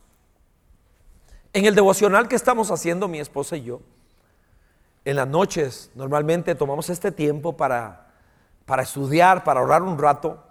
En 1.52 1.64
el 1.64 1.74
devocional 1.74 2.28
que 2.28 2.36
estamos 2.36 2.70
haciendo 2.70 3.08
mi 3.08 3.20
esposa 3.20 3.56
y 3.56 3.62
yo, 3.62 3.80
en 5.04 5.16
las 5.16 5.28
noches 5.28 5.90
normalmente 5.94 6.54
tomamos 6.54 6.90
este 6.90 7.12
tiempo 7.12 7.56
para, 7.56 8.08
para 8.66 8.82
estudiar, 8.82 9.42
para 9.44 9.62
orar 9.62 9.82
un 9.82 9.98
rato. 9.98 10.42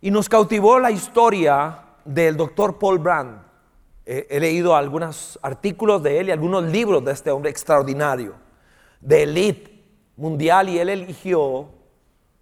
Y 0.00 0.10
nos 0.10 0.28
cautivó 0.28 0.78
la 0.78 0.90
historia 0.90 1.80
del 2.04 2.36
doctor 2.36 2.78
Paul 2.78 2.98
Brand 2.98 3.45
he 4.06 4.38
leído 4.38 4.76
algunos 4.76 5.38
artículos 5.42 6.00
de 6.02 6.20
él 6.20 6.28
y 6.28 6.30
algunos 6.30 6.64
libros 6.64 7.04
de 7.04 7.12
este 7.12 7.32
hombre 7.32 7.50
extraordinario, 7.50 8.34
de 9.00 9.24
élite 9.24 9.84
mundial, 10.16 10.68
y 10.68 10.78
él 10.78 10.88
eligió 10.88 11.68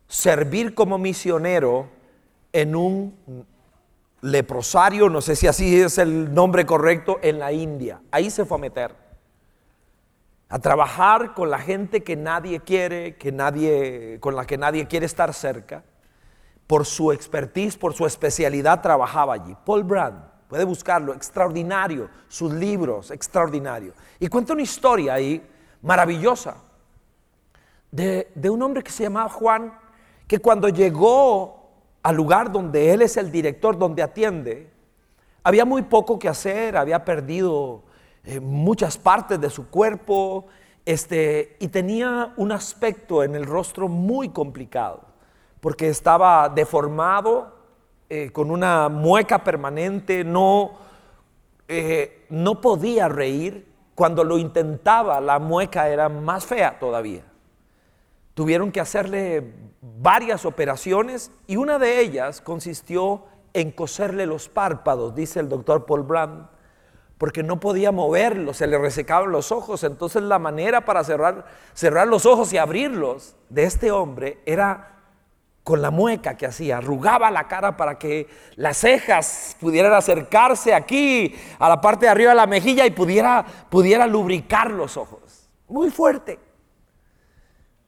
servir 0.06 0.74
como 0.74 0.98
misionero 0.98 1.88
en 2.52 2.76
un 2.76 3.46
leprosario, 4.20 5.08
no 5.08 5.22
sé 5.22 5.36
si 5.36 5.46
así 5.46 5.80
es 5.80 5.96
el 5.96 6.32
nombre 6.34 6.66
correcto, 6.66 7.18
en 7.22 7.38
la 7.38 7.50
India. 7.52 8.02
Ahí 8.10 8.30
se 8.30 8.44
fue 8.44 8.58
a 8.58 8.60
meter. 8.60 8.94
A 10.50 10.58
trabajar 10.58 11.32
con 11.32 11.50
la 11.50 11.58
gente 11.58 12.02
que 12.02 12.14
nadie 12.14 12.60
quiere, 12.60 13.16
que 13.16 13.32
nadie, 13.32 14.18
con 14.20 14.36
la 14.36 14.46
que 14.46 14.58
nadie 14.58 14.86
quiere 14.86 15.06
estar 15.06 15.32
cerca. 15.32 15.82
Por 16.66 16.84
su 16.84 17.10
expertise, 17.10 17.76
por 17.76 17.94
su 17.94 18.06
especialidad, 18.06 18.82
trabajaba 18.82 19.34
allí. 19.34 19.56
Paul 19.64 19.84
Brand 19.84 20.33
Puede 20.48 20.64
buscarlo, 20.64 21.14
extraordinario, 21.14 22.08
sus 22.28 22.52
libros, 22.52 23.10
extraordinario. 23.10 23.94
Y 24.20 24.28
cuenta 24.28 24.52
una 24.52 24.62
historia 24.62 25.14
ahí 25.14 25.42
maravillosa 25.82 26.56
de, 27.90 28.50
un 28.50 28.60
hombre 28.62 28.82
que 28.82 28.90
se 28.90 29.04
llamaba 29.04 29.28
Juan, 29.28 29.72
que 30.26 30.40
cuando 30.40 30.68
llegó 30.68 31.70
al 32.02 32.16
lugar 32.16 32.50
donde 32.50 32.92
él 32.92 33.02
es 33.02 33.16
el 33.16 33.30
director, 33.30 33.78
donde 33.78 34.02
atiende, 34.02 34.70
había 35.44 35.64
muy 35.64 35.82
poco 35.82 36.18
que 36.18 36.28
hacer, 36.28 36.76
había 36.76 37.04
perdido 37.04 37.84
eh, 38.24 38.40
muchas 38.40 38.98
partes 38.98 39.40
de 39.40 39.48
su 39.48 39.68
cuerpo, 39.68 40.46
este, 40.84 41.56
y 41.60 41.68
tenía 41.68 42.34
un 42.36 42.50
aspecto 42.50 43.22
en 43.22 43.36
el 43.36 43.46
rostro 43.46 43.88
muy 43.88 44.30
complicado, 44.30 45.02
porque 45.60 45.88
estaba 45.88 46.48
deformado, 46.48 47.53
eh, 48.16 48.30
con 48.30 48.52
una 48.52 48.88
mueca 48.88 49.42
permanente, 49.42 50.22
no, 50.22 50.74
eh, 51.66 52.26
no 52.30 52.60
podía 52.60 53.08
reír. 53.08 53.66
Cuando 53.96 54.22
lo 54.22 54.38
intentaba, 54.38 55.20
la 55.20 55.40
mueca 55.40 55.88
era 55.88 56.08
más 56.08 56.46
fea 56.46 56.78
todavía. 56.78 57.24
Tuvieron 58.34 58.70
que 58.70 58.80
hacerle 58.80 59.52
varias 59.80 60.44
operaciones 60.44 61.32
y 61.48 61.56
una 61.56 61.80
de 61.80 61.98
ellas 62.02 62.40
consistió 62.40 63.24
en 63.52 63.72
coserle 63.72 64.26
los 64.26 64.48
párpados, 64.48 65.16
dice 65.16 65.40
el 65.40 65.48
doctor 65.48 65.84
Paul 65.84 66.04
Brand, 66.04 66.46
porque 67.18 67.42
no 67.42 67.58
podía 67.58 67.90
moverlos, 67.90 68.58
se 68.58 68.68
le 68.68 68.78
resecaban 68.78 69.32
los 69.32 69.50
ojos. 69.50 69.82
Entonces 69.82 70.22
la 70.22 70.38
manera 70.38 70.84
para 70.84 71.02
cerrar, 71.02 71.46
cerrar 71.72 72.06
los 72.06 72.26
ojos 72.26 72.52
y 72.52 72.58
abrirlos 72.58 73.34
de 73.48 73.64
este 73.64 73.90
hombre 73.90 74.38
era 74.46 74.93
con 75.64 75.80
la 75.80 75.90
mueca 75.90 76.36
que 76.36 76.44
hacía, 76.44 76.76
arrugaba 76.76 77.30
la 77.30 77.48
cara 77.48 77.74
para 77.76 77.98
que 77.98 78.28
las 78.56 78.76
cejas 78.76 79.56
pudieran 79.58 79.94
acercarse 79.94 80.74
aquí 80.74 81.34
a 81.58 81.70
la 81.70 81.80
parte 81.80 82.04
de 82.04 82.10
arriba 82.10 82.30
de 82.30 82.36
la 82.36 82.46
mejilla 82.46 82.84
y 82.84 82.90
pudiera, 82.90 83.44
pudiera 83.70 84.06
lubricar 84.06 84.70
los 84.70 84.98
ojos. 84.98 85.48
Muy 85.66 85.90
fuerte. 85.90 86.38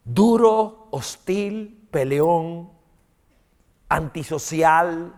Duro, 0.02 0.88
hostil, 0.90 1.86
peleón, 1.90 2.70
antisocial, 3.90 5.14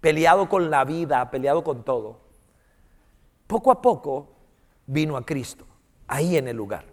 peleado 0.00 0.48
con 0.48 0.70
la 0.70 0.84
vida, 0.84 1.30
peleado 1.30 1.62
con 1.62 1.84
todo. 1.84 2.20
Poco 3.46 3.70
a 3.70 3.82
poco 3.82 4.32
vino 4.86 5.18
a 5.18 5.26
Cristo, 5.26 5.66
ahí 6.08 6.38
en 6.38 6.48
el 6.48 6.56
lugar. 6.56 6.91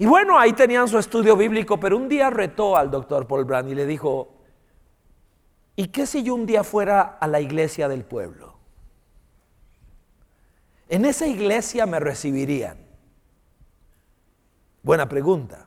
Y 0.00 0.06
bueno, 0.06 0.38
ahí 0.38 0.54
tenían 0.54 0.88
su 0.88 0.96
estudio 0.96 1.36
bíblico, 1.36 1.78
pero 1.78 1.94
un 1.98 2.08
día 2.08 2.30
retó 2.30 2.74
al 2.74 2.90
doctor 2.90 3.26
Paul 3.26 3.44
Brand 3.44 3.68
y 3.68 3.74
le 3.74 3.84
dijo, 3.84 4.32
¿y 5.76 5.88
qué 5.88 6.06
si 6.06 6.22
yo 6.22 6.34
un 6.34 6.46
día 6.46 6.64
fuera 6.64 7.02
a 7.02 7.26
la 7.26 7.38
iglesia 7.38 7.86
del 7.86 8.06
pueblo? 8.06 8.54
En 10.88 11.04
esa 11.04 11.26
iglesia 11.26 11.84
me 11.84 12.00
recibirían. 12.00 12.78
Buena 14.82 15.06
pregunta. 15.06 15.66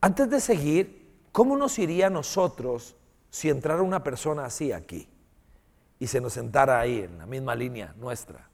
Antes 0.00 0.30
de 0.30 0.40
seguir, 0.40 1.10
¿cómo 1.32 1.56
nos 1.56 1.80
iría 1.80 2.06
a 2.06 2.10
nosotros 2.10 2.94
si 3.28 3.50
entrara 3.50 3.82
una 3.82 4.04
persona 4.04 4.44
así 4.44 4.70
aquí 4.70 5.08
y 5.98 6.06
se 6.06 6.20
nos 6.20 6.34
sentara 6.34 6.78
ahí 6.78 7.00
en 7.00 7.18
la 7.18 7.26
misma 7.26 7.56
línea 7.56 7.92
nuestra? 7.98 8.48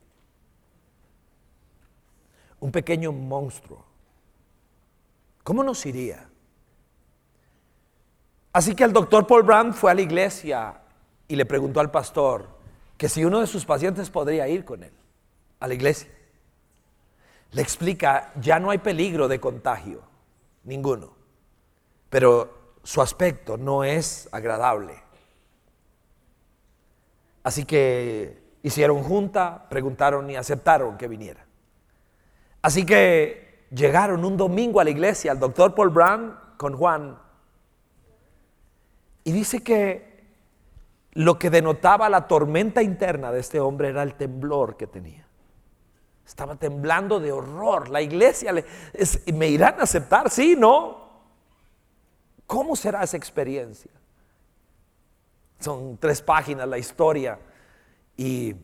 Un 2.64 2.72
pequeño 2.72 3.12
monstruo. 3.12 3.84
¿Cómo 5.42 5.62
nos 5.62 5.84
iría? 5.84 6.26
Así 8.54 8.74
que 8.74 8.84
el 8.84 8.92
doctor 8.94 9.26
Paul 9.26 9.42
Brand 9.42 9.74
fue 9.74 9.90
a 9.90 9.94
la 9.94 10.00
iglesia 10.00 10.80
y 11.28 11.36
le 11.36 11.44
preguntó 11.44 11.80
al 11.80 11.90
pastor 11.90 12.48
que 12.96 13.10
si 13.10 13.22
uno 13.22 13.40
de 13.40 13.46
sus 13.46 13.66
pacientes 13.66 14.08
podría 14.08 14.48
ir 14.48 14.64
con 14.64 14.82
él 14.82 14.94
a 15.60 15.68
la 15.68 15.74
iglesia. 15.74 16.08
Le 17.50 17.60
explica, 17.60 18.32
ya 18.40 18.58
no 18.58 18.70
hay 18.70 18.78
peligro 18.78 19.28
de 19.28 19.38
contagio, 19.38 20.00
ninguno, 20.62 21.12
pero 22.08 22.76
su 22.82 23.02
aspecto 23.02 23.58
no 23.58 23.84
es 23.84 24.26
agradable. 24.32 25.02
Así 27.42 27.66
que 27.66 28.42
hicieron 28.62 29.02
junta, 29.02 29.66
preguntaron 29.68 30.30
y 30.30 30.36
aceptaron 30.36 30.96
que 30.96 31.08
viniera. 31.08 31.43
Así 32.64 32.86
que 32.86 33.66
llegaron 33.70 34.24
un 34.24 34.38
domingo 34.38 34.80
a 34.80 34.84
la 34.84 34.90
iglesia 34.90 35.32
el 35.32 35.38
doctor 35.38 35.74
Paul 35.74 35.90
Brown 35.90 36.34
con 36.56 36.74
Juan. 36.74 37.18
Y 39.22 39.32
dice 39.32 39.62
que 39.62 40.24
lo 41.12 41.38
que 41.38 41.50
denotaba 41.50 42.08
la 42.08 42.26
tormenta 42.26 42.82
interna 42.82 43.30
de 43.32 43.40
este 43.40 43.60
hombre 43.60 43.90
era 43.90 44.02
el 44.02 44.14
temblor 44.14 44.78
que 44.78 44.86
tenía. 44.86 45.26
Estaba 46.26 46.56
temblando 46.56 47.20
de 47.20 47.32
horror. 47.32 47.90
La 47.90 48.00
iglesia 48.00 48.50
le, 48.50 48.64
me 49.34 49.48
irán 49.48 49.78
a 49.78 49.82
aceptar, 49.82 50.30
sí, 50.30 50.56
no. 50.58 51.10
¿Cómo 52.46 52.76
será 52.76 53.02
esa 53.02 53.18
experiencia? 53.18 53.92
Son 55.60 55.98
tres 55.98 56.22
páginas 56.22 56.66
la 56.66 56.78
historia 56.78 57.38
y 58.16 58.56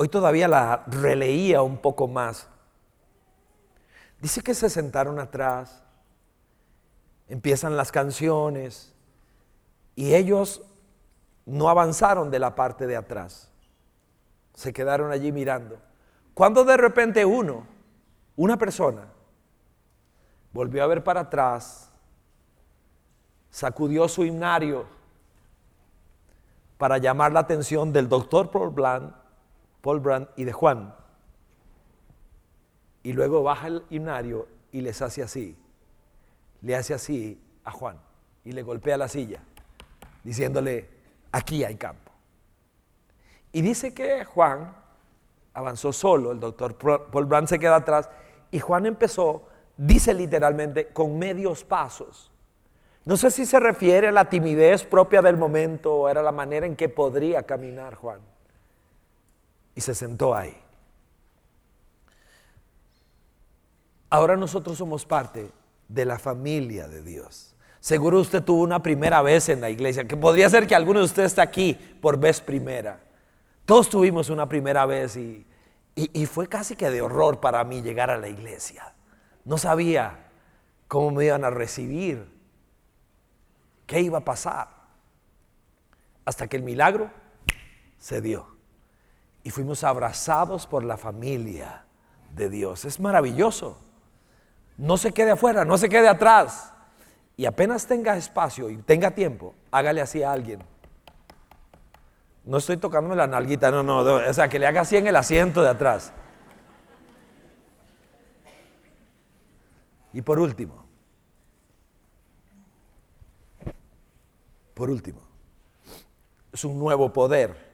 Hoy 0.00 0.08
todavía 0.08 0.46
la 0.46 0.84
releía 0.86 1.62
un 1.62 1.76
poco 1.76 2.06
más. 2.06 2.46
Dice 4.20 4.42
que 4.42 4.54
se 4.54 4.70
sentaron 4.70 5.18
atrás, 5.18 5.82
empiezan 7.26 7.76
las 7.76 7.90
canciones 7.90 8.94
y 9.96 10.14
ellos 10.14 10.62
no 11.46 11.68
avanzaron 11.68 12.30
de 12.30 12.38
la 12.38 12.54
parte 12.54 12.86
de 12.86 12.96
atrás. 12.96 13.50
Se 14.54 14.72
quedaron 14.72 15.10
allí 15.10 15.32
mirando. 15.32 15.80
Cuando 16.32 16.62
de 16.62 16.76
repente 16.76 17.24
uno, 17.24 17.66
una 18.36 18.56
persona, 18.56 19.08
volvió 20.52 20.84
a 20.84 20.86
ver 20.86 21.02
para 21.02 21.22
atrás, 21.22 21.90
sacudió 23.50 24.06
su 24.06 24.24
himnario 24.24 24.86
para 26.76 26.98
llamar 26.98 27.32
la 27.32 27.40
atención 27.40 27.92
del 27.92 28.08
doctor 28.08 28.52
Paul 28.52 28.70
Blanc 28.70 29.12
Paul 29.80 30.00
Brand 30.00 30.28
y 30.36 30.44
de 30.44 30.52
Juan. 30.52 30.94
Y 33.02 33.12
luego 33.12 33.42
baja 33.42 33.68
el 33.68 33.84
himnario 33.90 34.48
y 34.72 34.80
les 34.80 35.00
hace 35.02 35.22
así. 35.22 35.56
Le 36.62 36.74
hace 36.76 36.94
así 36.94 37.40
a 37.64 37.70
Juan 37.70 37.98
y 38.44 38.52
le 38.52 38.62
golpea 38.62 38.96
la 38.96 39.08
silla, 39.08 39.40
diciéndole, 40.24 40.88
aquí 41.32 41.64
hay 41.64 41.76
campo. 41.76 42.10
Y 43.52 43.62
dice 43.62 43.94
que 43.94 44.24
Juan 44.24 44.74
avanzó 45.54 45.92
solo, 45.92 46.32
el 46.32 46.40
doctor 46.40 46.76
Paul 46.76 47.26
Brand 47.26 47.48
se 47.48 47.58
queda 47.58 47.76
atrás 47.76 48.08
y 48.50 48.58
Juan 48.58 48.86
empezó, 48.86 49.48
dice 49.76 50.14
literalmente, 50.14 50.88
con 50.88 51.18
medios 51.18 51.64
pasos. 51.64 52.30
No 53.04 53.16
sé 53.16 53.30
si 53.30 53.46
se 53.46 53.60
refiere 53.60 54.08
a 54.08 54.12
la 54.12 54.28
timidez 54.28 54.84
propia 54.84 55.22
del 55.22 55.36
momento 55.36 55.94
o 55.94 56.08
era 56.08 56.22
la 56.22 56.32
manera 56.32 56.66
en 56.66 56.76
que 56.76 56.88
podría 56.88 57.44
caminar 57.44 57.94
Juan 57.94 58.20
y 59.78 59.80
se 59.80 59.94
sentó 59.94 60.34
ahí. 60.34 60.60
Ahora 64.10 64.36
nosotros 64.36 64.76
somos 64.76 65.06
parte 65.06 65.52
de 65.86 66.04
la 66.04 66.18
familia 66.18 66.88
de 66.88 67.00
Dios. 67.00 67.54
Seguro 67.78 68.18
usted 68.18 68.42
tuvo 68.42 68.62
una 68.64 68.82
primera 68.82 69.22
vez 69.22 69.48
en 69.48 69.60
la 69.60 69.70
iglesia, 69.70 70.08
que 70.08 70.16
podría 70.16 70.50
ser 70.50 70.66
que 70.66 70.74
alguno 70.74 70.98
de 70.98 71.04
ustedes 71.04 71.30
esté 71.30 71.42
aquí 71.42 71.74
por 72.02 72.18
vez 72.18 72.40
primera. 72.40 72.98
Todos 73.66 73.88
tuvimos 73.88 74.30
una 74.30 74.48
primera 74.48 74.84
vez 74.84 75.16
y, 75.16 75.46
y, 75.94 76.26
fue 76.26 76.48
casi 76.48 76.74
que 76.74 76.90
de 76.90 77.00
horror 77.00 77.38
para 77.38 77.62
mí 77.62 77.80
llegar 77.80 78.10
a 78.10 78.18
la 78.18 78.26
iglesia. 78.26 78.94
No 79.44 79.58
sabía 79.58 80.26
cómo 80.88 81.12
me 81.12 81.26
iban 81.26 81.44
a 81.44 81.50
recibir, 81.50 82.28
qué 83.86 84.00
iba 84.00 84.18
a 84.18 84.24
pasar, 84.24 84.70
hasta 86.24 86.48
que 86.48 86.56
el 86.56 86.64
milagro 86.64 87.12
se 88.00 88.20
dio 88.20 88.57
y 89.48 89.50
fuimos 89.50 89.82
abrazados 89.82 90.66
por 90.66 90.84
la 90.84 90.98
familia 90.98 91.86
de 92.34 92.50
Dios. 92.50 92.84
Es 92.84 93.00
maravilloso. 93.00 93.78
No 94.76 94.98
se 94.98 95.10
quede 95.10 95.30
afuera, 95.30 95.64
no 95.64 95.78
se 95.78 95.88
quede 95.88 96.06
atrás. 96.06 96.74
Y 97.34 97.46
apenas 97.46 97.86
tenga 97.86 98.14
espacio 98.18 98.68
y 98.68 98.76
tenga 98.76 99.12
tiempo, 99.12 99.54
hágale 99.70 100.02
así 100.02 100.22
a 100.22 100.32
alguien. 100.32 100.62
No 102.44 102.58
estoy 102.58 102.76
tocándome 102.76 103.16
la 103.16 103.26
nalguita, 103.26 103.70
no, 103.70 103.82
no, 103.82 104.00
o 104.00 104.32
sea, 104.34 104.50
que 104.50 104.58
le 104.58 104.66
haga 104.66 104.82
así 104.82 104.98
en 104.98 105.06
el 105.06 105.16
asiento 105.16 105.62
de 105.62 105.70
atrás. 105.70 106.12
Y 110.12 110.20
por 110.20 110.38
último, 110.38 110.84
por 114.74 114.90
último, 114.90 115.22
es 116.52 116.62
un 116.66 116.78
nuevo 116.78 117.10
poder 117.14 117.67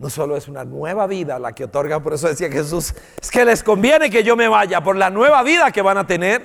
no 0.00 0.08
solo 0.08 0.34
es 0.34 0.48
una 0.48 0.64
nueva 0.64 1.06
vida 1.06 1.38
la 1.38 1.52
que 1.52 1.64
otorga, 1.64 2.02
por 2.02 2.14
eso 2.14 2.26
decía 2.26 2.50
Jesús, 2.50 2.94
es 3.20 3.30
que 3.30 3.44
les 3.44 3.62
conviene 3.62 4.08
que 4.08 4.24
yo 4.24 4.34
me 4.34 4.48
vaya 4.48 4.82
por 4.82 4.96
la 4.96 5.10
nueva 5.10 5.42
vida 5.42 5.70
que 5.70 5.82
van 5.82 5.98
a 5.98 6.06
tener, 6.06 6.42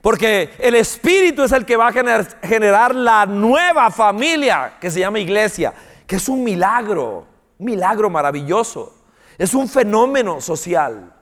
porque 0.00 0.54
el 0.58 0.74
Espíritu 0.74 1.42
es 1.42 1.52
el 1.52 1.66
que 1.66 1.76
va 1.76 1.88
a 1.88 1.92
generar, 1.92 2.94
la 2.94 3.26
nueva 3.26 3.90
familia 3.90 4.78
que 4.80 4.90
se 4.90 5.00
llama 5.00 5.18
iglesia, 5.18 5.74
que 6.06 6.16
es 6.16 6.30
un 6.30 6.42
milagro, 6.42 7.26
un 7.58 7.66
milagro 7.66 8.08
maravilloso, 8.08 8.94
es 9.36 9.52
un 9.52 9.68
fenómeno 9.68 10.40
social. 10.40 11.14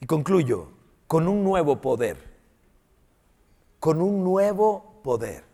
Y 0.00 0.06
concluyo 0.06 0.70
con 1.06 1.28
un 1.28 1.44
nuevo 1.44 1.78
poder, 1.78 2.16
con 3.78 4.00
un 4.00 4.24
nuevo 4.24 5.02
poder. 5.04 5.51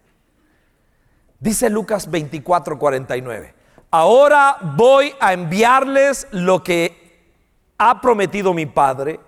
Dice 1.40 1.70
Lucas 1.70 2.10
24, 2.10 2.78
49. 2.78 3.54
Ahora 3.90 4.56
voy 4.60 5.14
a 5.20 5.32
enviarles 5.32 6.26
lo 6.32 6.62
que 6.62 7.32
ha 7.78 8.00
prometido 8.00 8.52
mi 8.52 8.66
Padre, 8.66 9.20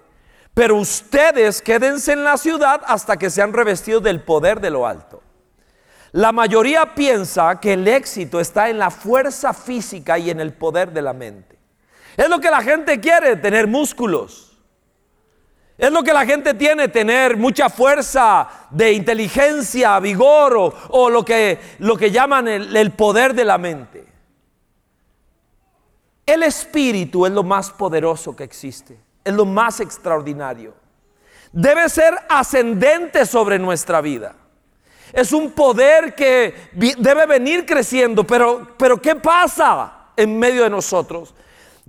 pero 0.52 0.76
ustedes 0.76 1.62
quédense 1.62 2.12
en 2.12 2.24
la 2.24 2.36
ciudad 2.36 2.82
hasta 2.86 3.16
que 3.16 3.30
sean 3.30 3.52
revestidos 3.52 4.02
del 4.02 4.22
poder 4.22 4.60
de 4.60 4.70
lo 4.70 4.86
alto. 4.86 5.22
La 6.12 6.32
mayoría 6.32 6.94
piensa 6.96 7.60
que 7.60 7.74
el 7.74 7.86
éxito 7.86 8.40
está 8.40 8.68
en 8.68 8.78
la 8.78 8.90
fuerza 8.90 9.54
física 9.54 10.18
y 10.18 10.30
en 10.30 10.40
el 10.40 10.52
poder 10.52 10.92
de 10.92 11.02
la 11.02 11.12
mente. 11.12 11.56
Es 12.16 12.28
lo 12.28 12.40
que 12.40 12.50
la 12.50 12.60
gente 12.60 12.98
quiere, 12.98 13.36
tener 13.36 13.68
músculos. 13.68 14.49
Es 15.80 15.90
lo 15.90 16.02
que 16.02 16.12
la 16.12 16.26
gente 16.26 16.52
tiene, 16.52 16.88
tener 16.88 17.38
mucha 17.38 17.70
fuerza 17.70 18.46
de 18.68 18.92
inteligencia, 18.92 19.98
vigor 19.98 20.74
o, 20.90 21.08
lo, 21.08 21.24
que, 21.24 21.58
lo 21.78 21.96
que 21.96 22.10
llaman 22.10 22.48
el, 22.48 22.76
el 22.76 22.90
poder 22.90 23.32
de 23.32 23.46
la 23.46 23.56
mente. 23.56 24.04
El 26.26 26.42
espíritu 26.42 27.24
es 27.24 27.32
lo 27.32 27.42
más 27.42 27.70
poderoso 27.70 28.36
que 28.36 28.44
existe, 28.44 29.00
es 29.24 29.32
lo 29.32 29.46
más 29.46 29.80
extraordinario. 29.80 30.74
Debe 31.50 31.88
ser 31.88 32.14
ascendente 32.28 33.24
sobre 33.24 33.58
nuestra 33.58 34.02
vida. 34.02 34.34
Es 35.14 35.32
un 35.32 35.52
poder 35.52 36.14
que 36.14 36.68
debe 36.98 37.24
venir 37.24 37.64
creciendo, 37.64 38.26
pero, 38.26 38.68
pero 38.76 39.00
¿qué 39.00 39.16
pasa 39.16 40.10
en 40.14 40.38
medio 40.38 40.64
de 40.64 40.68
nosotros? 40.70 41.34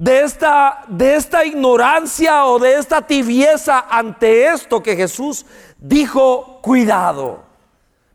De 0.02 0.24
esta, 0.24 0.84
de 0.88 1.16
esta 1.16 1.46
ignorancia 1.46 2.46
o 2.46 2.58
de 2.58 2.74
esta 2.80 3.06
tibieza 3.06 3.86
ante 3.88 4.48
esto 4.48 4.82
que 4.82 4.96
Jesús 4.96 5.46
dijo, 5.78 6.60
cuidado, 6.64 7.44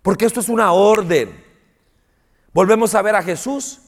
porque 0.03 0.25
esto 0.25 0.41
es 0.41 0.49
una 0.49 0.73
orden. 0.73 1.45
Volvemos 2.53 2.93
a 2.97 3.03
ver 3.03 3.15
a 3.15 3.23
Jesús 3.23 3.79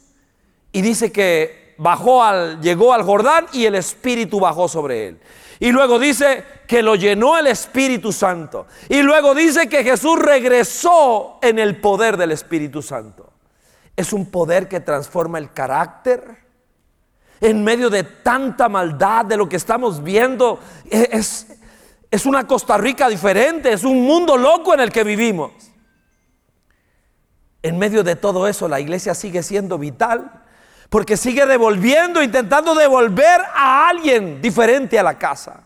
y 0.70 0.80
dice 0.80 1.10
que 1.10 1.74
bajó 1.76 2.22
al, 2.22 2.60
llegó 2.60 2.92
al 2.92 3.02
Jordán 3.02 3.46
y 3.52 3.64
el 3.64 3.74
Espíritu 3.74 4.38
bajó 4.38 4.68
sobre 4.68 5.08
él. 5.08 5.20
Y 5.58 5.72
luego 5.72 5.98
dice 5.98 6.44
que 6.68 6.84
lo 6.84 6.94
llenó 6.94 7.36
el 7.36 7.48
Espíritu 7.48 8.12
Santo. 8.12 8.68
Y 8.88 9.02
luego 9.02 9.34
dice 9.34 9.68
que 9.68 9.82
Jesús 9.82 10.20
regresó 10.20 11.40
en 11.42 11.58
el 11.58 11.80
poder 11.80 12.16
del 12.16 12.30
Espíritu 12.30 12.80
Santo. 12.80 13.32
Es 13.96 14.12
un 14.12 14.30
poder 14.30 14.68
que 14.68 14.78
transforma 14.78 15.38
el 15.38 15.52
carácter. 15.52 16.46
En 17.40 17.62
medio 17.62 17.90
de 17.90 18.02
tanta 18.02 18.68
maldad 18.68 19.24
de 19.24 19.36
lo 19.36 19.48
que 19.48 19.56
estamos 19.56 20.02
viendo, 20.02 20.58
es, 20.90 21.46
es 22.10 22.26
una 22.26 22.46
Costa 22.46 22.76
Rica 22.78 23.08
diferente, 23.08 23.72
es 23.72 23.84
un 23.84 24.02
mundo 24.02 24.36
loco 24.36 24.74
en 24.74 24.80
el 24.80 24.90
que 24.90 25.04
vivimos. 25.04 25.52
En 27.62 27.78
medio 27.78 28.02
de 28.02 28.16
todo 28.16 28.46
eso, 28.48 28.68
la 28.68 28.80
iglesia 28.80 29.14
sigue 29.14 29.42
siendo 29.42 29.78
vital 29.78 30.44
porque 30.88 31.16
sigue 31.16 31.44
devolviendo, 31.46 32.22
intentando 32.22 32.74
devolver 32.74 33.40
a 33.54 33.88
alguien 33.88 34.40
diferente 34.40 34.98
a 34.98 35.02
la 35.02 35.18
casa. 35.18 35.64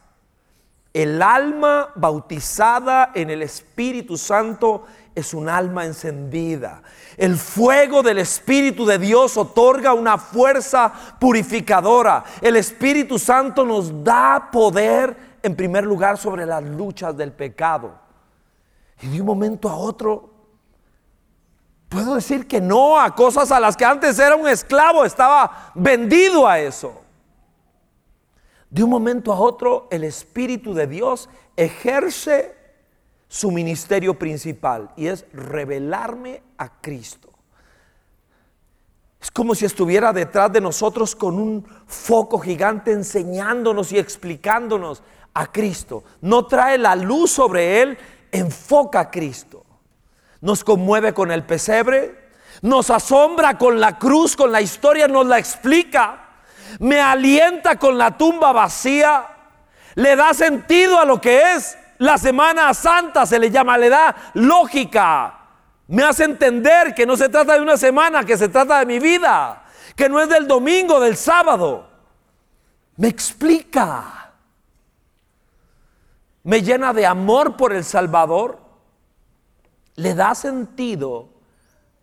El 0.92 1.22
alma 1.22 1.90
bautizada 1.94 3.12
en 3.14 3.30
el 3.30 3.42
Espíritu 3.42 4.18
Santo 4.18 4.84
es 5.14 5.34
un 5.34 5.48
alma 5.48 5.84
encendida. 5.84 6.82
El 7.16 7.36
fuego 7.36 8.02
del 8.02 8.18
Espíritu 8.18 8.86
de 8.86 8.98
Dios 8.98 9.36
otorga 9.36 9.94
una 9.94 10.18
fuerza 10.18 10.92
purificadora. 11.18 12.24
El 12.40 12.56
Espíritu 12.56 13.18
Santo 13.18 13.64
nos 13.64 14.02
da 14.04 14.48
poder 14.50 15.38
en 15.42 15.56
primer 15.56 15.84
lugar 15.84 16.18
sobre 16.18 16.46
las 16.46 16.62
luchas 16.62 17.16
del 17.16 17.32
pecado. 17.32 18.00
Y 19.02 19.08
de 19.08 19.20
un 19.20 19.26
momento 19.26 19.68
a 19.68 19.76
otro 19.76 20.32
Puedo 21.92 22.14
decir 22.14 22.48
que 22.48 22.58
no 22.58 22.98
a 22.98 23.14
cosas 23.14 23.52
a 23.52 23.60
las 23.60 23.76
que 23.76 23.84
antes 23.84 24.18
era 24.18 24.34
un 24.34 24.48
esclavo, 24.48 25.04
estaba 25.04 25.72
vendido 25.74 26.48
a 26.48 26.58
eso. 26.58 27.02
De 28.70 28.82
un 28.82 28.88
momento 28.88 29.30
a 29.30 29.38
otro, 29.38 29.88
el 29.90 30.02
Espíritu 30.02 30.72
de 30.72 30.86
Dios 30.86 31.28
ejerce 31.54 32.56
su 33.32 33.50
ministerio 33.50 34.18
principal 34.18 34.90
y 34.96 35.06
es 35.06 35.24
revelarme 35.32 36.42
a 36.58 36.68
Cristo. 36.80 37.30
Es 39.20 39.30
como 39.30 39.54
si 39.54 39.64
estuviera 39.64 40.12
detrás 40.12 40.52
de 40.52 40.60
nosotros 40.60 41.16
con 41.16 41.38
un 41.38 41.66
foco 41.86 42.38
gigante 42.38 42.92
enseñándonos 42.92 43.92
y 43.92 43.98
explicándonos 43.98 45.02
a 45.32 45.50
Cristo. 45.50 46.04
No 46.20 46.46
trae 46.46 46.76
la 46.76 46.94
luz 46.94 47.30
sobre 47.30 47.80
Él, 47.80 47.98
enfoca 48.32 49.00
a 49.00 49.10
Cristo 49.10 49.62
nos 50.42 50.64
conmueve 50.64 51.14
con 51.14 51.30
el 51.30 51.44
pesebre, 51.44 52.18
nos 52.60 52.90
asombra 52.90 53.56
con 53.56 53.80
la 53.80 53.96
cruz, 53.96 54.36
con 54.36 54.52
la 54.52 54.60
historia, 54.60 55.08
nos 55.08 55.24
la 55.24 55.38
explica, 55.38 56.28
me 56.80 57.00
alienta 57.00 57.78
con 57.78 57.96
la 57.96 58.18
tumba 58.18 58.52
vacía, 58.52 59.24
le 59.94 60.16
da 60.16 60.34
sentido 60.34 60.98
a 60.98 61.04
lo 61.04 61.20
que 61.20 61.54
es 61.54 61.78
la 62.02 62.18
Semana 62.18 62.74
Santa, 62.74 63.24
se 63.26 63.38
le 63.38 63.50
llama, 63.50 63.78
le 63.78 63.88
da 63.88 64.32
lógica, 64.34 65.38
me 65.88 66.02
hace 66.02 66.24
entender 66.24 66.94
que 66.94 67.06
no 67.06 67.16
se 67.16 67.28
trata 67.28 67.54
de 67.54 67.60
una 67.60 67.76
semana, 67.76 68.24
que 68.24 68.36
se 68.36 68.48
trata 68.48 68.80
de 68.80 68.86
mi 68.86 68.98
vida, 68.98 69.64
que 69.94 70.08
no 70.08 70.20
es 70.20 70.28
del 70.28 70.48
domingo, 70.48 70.98
del 70.98 71.16
sábado. 71.16 71.88
Me 72.96 73.08
explica, 73.08 74.32
me 76.42 76.60
llena 76.62 76.92
de 76.92 77.06
amor 77.06 77.56
por 77.56 77.72
el 77.72 77.84
Salvador 77.84 78.58
le 79.94 80.14
da 80.14 80.34
sentido 80.34 81.28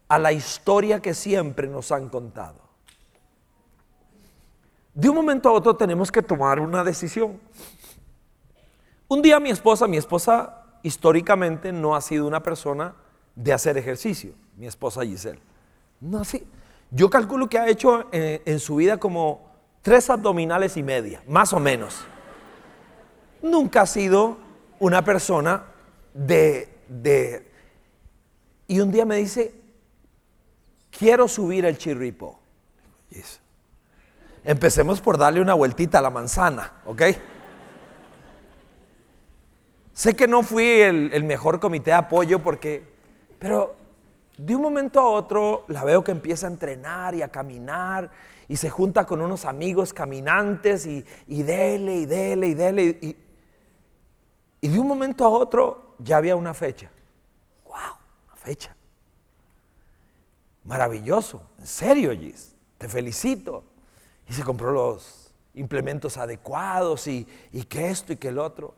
a 0.07 0.17
la 0.17 0.31
historia 0.31 1.01
que 1.01 1.13
siempre 1.13 1.67
nos 1.67 1.91
han 1.91 2.07
contado. 2.09 2.59
De 4.93 5.09
un 5.09 5.15
momento 5.15 5.49
a 5.49 5.53
otro 5.53 5.75
tenemos 5.75 6.11
que 6.11 6.21
tomar 6.21 6.59
una 6.59 6.83
decisión. 6.83 7.39
Un 9.09 9.23
día 9.23 9.39
mi 9.39 9.49
esposa, 9.49 9.87
mi 9.87 9.97
esposa 9.97 10.63
históricamente 10.83 11.73
no 11.73 11.95
ha 11.95 12.01
sido 12.01 12.27
una 12.27 12.43
persona 12.43 12.93
de 13.35 13.51
hacer 13.51 13.77
ejercicio, 13.77 14.33
mi 14.55 14.67
esposa 14.67 15.01
Giselle. 15.01 15.41
No 15.99 16.19
así. 16.19 16.47
Yo 16.91 17.09
calculo 17.09 17.49
que 17.49 17.57
ha 17.57 17.67
hecho 17.67 18.07
en, 18.11 18.41
en 18.45 18.59
su 18.59 18.75
vida 18.75 18.97
como 18.97 19.49
tres 19.81 20.11
abdominales 20.11 20.77
y 20.77 20.83
media, 20.83 21.23
más 21.27 21.53
o 21.53 21.59
menos. 21.59 22.05
Nunca 23.41 23.81
ha 23.81 23.85
sido 23.87 24.37
una 24.79 25.03
persona 25.03 25.63
de, 26.13 26.69
de 26.87 27.51
y 28.67 28.79
un 28.79 28.91
día 28.91 29.03
me 29.03 29.15
dice, 29.15 29.55
quiero 30.91 31.27
subir 31.27 31.65
el 31.65 31.79
chirripo. 31.79 32.39
Empecemos 34.43 35.01
por 35.01 35.17
darle 35.17 35.41
una 35.41 35.55
vueltita 35.55 35.97
a 35.97 36.01
la 36.03 36.11
manzana, 36.11 36.73
¿ok? 36.85 37.01
Sé 39.99 40.15
que 40.15 40.27
no 40.27 40.43
fui 40.43 40.63
el, 40.63 41.23
mejor 41.25 41.59
comité 41.59 41.91
de 41.91 41.97
apoyo 41.97 42.39
porque, 42.39 42.83
pero 43.37 43.75
de 44.37 44.55
un 44.55 44.61
momento 44.61 45.01
a 45.01 45.09
otro 45.09 45.65
la 45.67 45.83
veo 45.83 46.03
que 46.03 46.11
empieza 46.11 46.47
a 46.47 46.51
entrenar 46.51 47.15
y 47.15 47.21
a 47.21 47.27
caminar 47.27 48.09
y 48.47 48.55
se 48.55 48.69
junta 48.69 49.05
con 49.05 49.19
unos 49.19 49.43
amigos 49.43 49.93
caminantes 49.93 50.85
y, 50.85 51.03
y 51.27 51.43
dele 51.43 51.95
y 51.97 52.05
dele 52.05 52.47
y 52.47 52.53
dele. 52.53 52.83
Y, 53.01 53.17
y 54.61 54.67
de 54.69 54.79
un 54.79 54.87
momento 54.87 55.25
a 55.25 55.29
otro 55.29 55.95
ya 55.99 56.15
había 56.15 56.37
una 56.37 56.53
fecha 56.53 56.89
fecha. 58.39 58.75
Maravilloso, 60.63 61.41
en 61.59 61.67
serio, 61.67 62.11
Gis, 62.17 62.55
te 62.77 62.87
felicito. 62.87 63.63
Y 64.27 64.33
se 64.33 64.43
compró 64.43 64.71
los 64.71 65.33
implementos 65.53 66.17
adecuados 66.17 67.07
y, 67.07 67.25
que 67.67 67.89
esto 67.89 68.13
y 68.13 68.17
que 68.17 68.29
el 68.29 68.39
otro. 68.39 68.75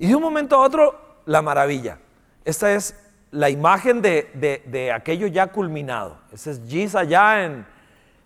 Y 0.00 0.06
de 0.06 0.16
un 0.16 0.22
momento 0.22 0.56
a 0.56 0.60
otro, 0.60 0.98
la 1.26 1.42
maravilla. 1.42 1.98
Esta 2.46 2.72
es 2.72 2.96
la 3.32 3.50
imagen 3.50 4.00
de, 4.00 4.92
aquello 4.94 5.26
ya 5.26 5.48
culminado. 5.48 6.16
Ese 6.32 6.52
es 6.52 6.62
Gis 6.66 6.94
allá 6.94 7.44
en, 7.44 7.66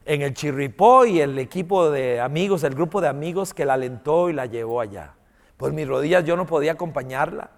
en 0.05 0.23
el 0.23 0.35
Chirripó 0.35 1.05
y 1.05 1.21
el 1.21 1.37
equipo 1.37 1.91
de 1.91 2.21
amigos, 2.21 2.63
el 2.63 2.77
grupo 2.77 3.01
de 3.01 3.09
amigos 3.09 3.53
que 3.53 3.65
la 3.65 3.75
alentó 3.75 4.31
y 4.31 4.35
la 4.35 4.47
llevó 4.47 4.81
allá. 4.81 5.15
Por 5.57 5.73
mis 5.73 5.89
rodillas 5.89 6.25
yo 6.25 6.37
no 6.37 6.47
podía 6.47 6.73
acompañarla, 6.73 7.51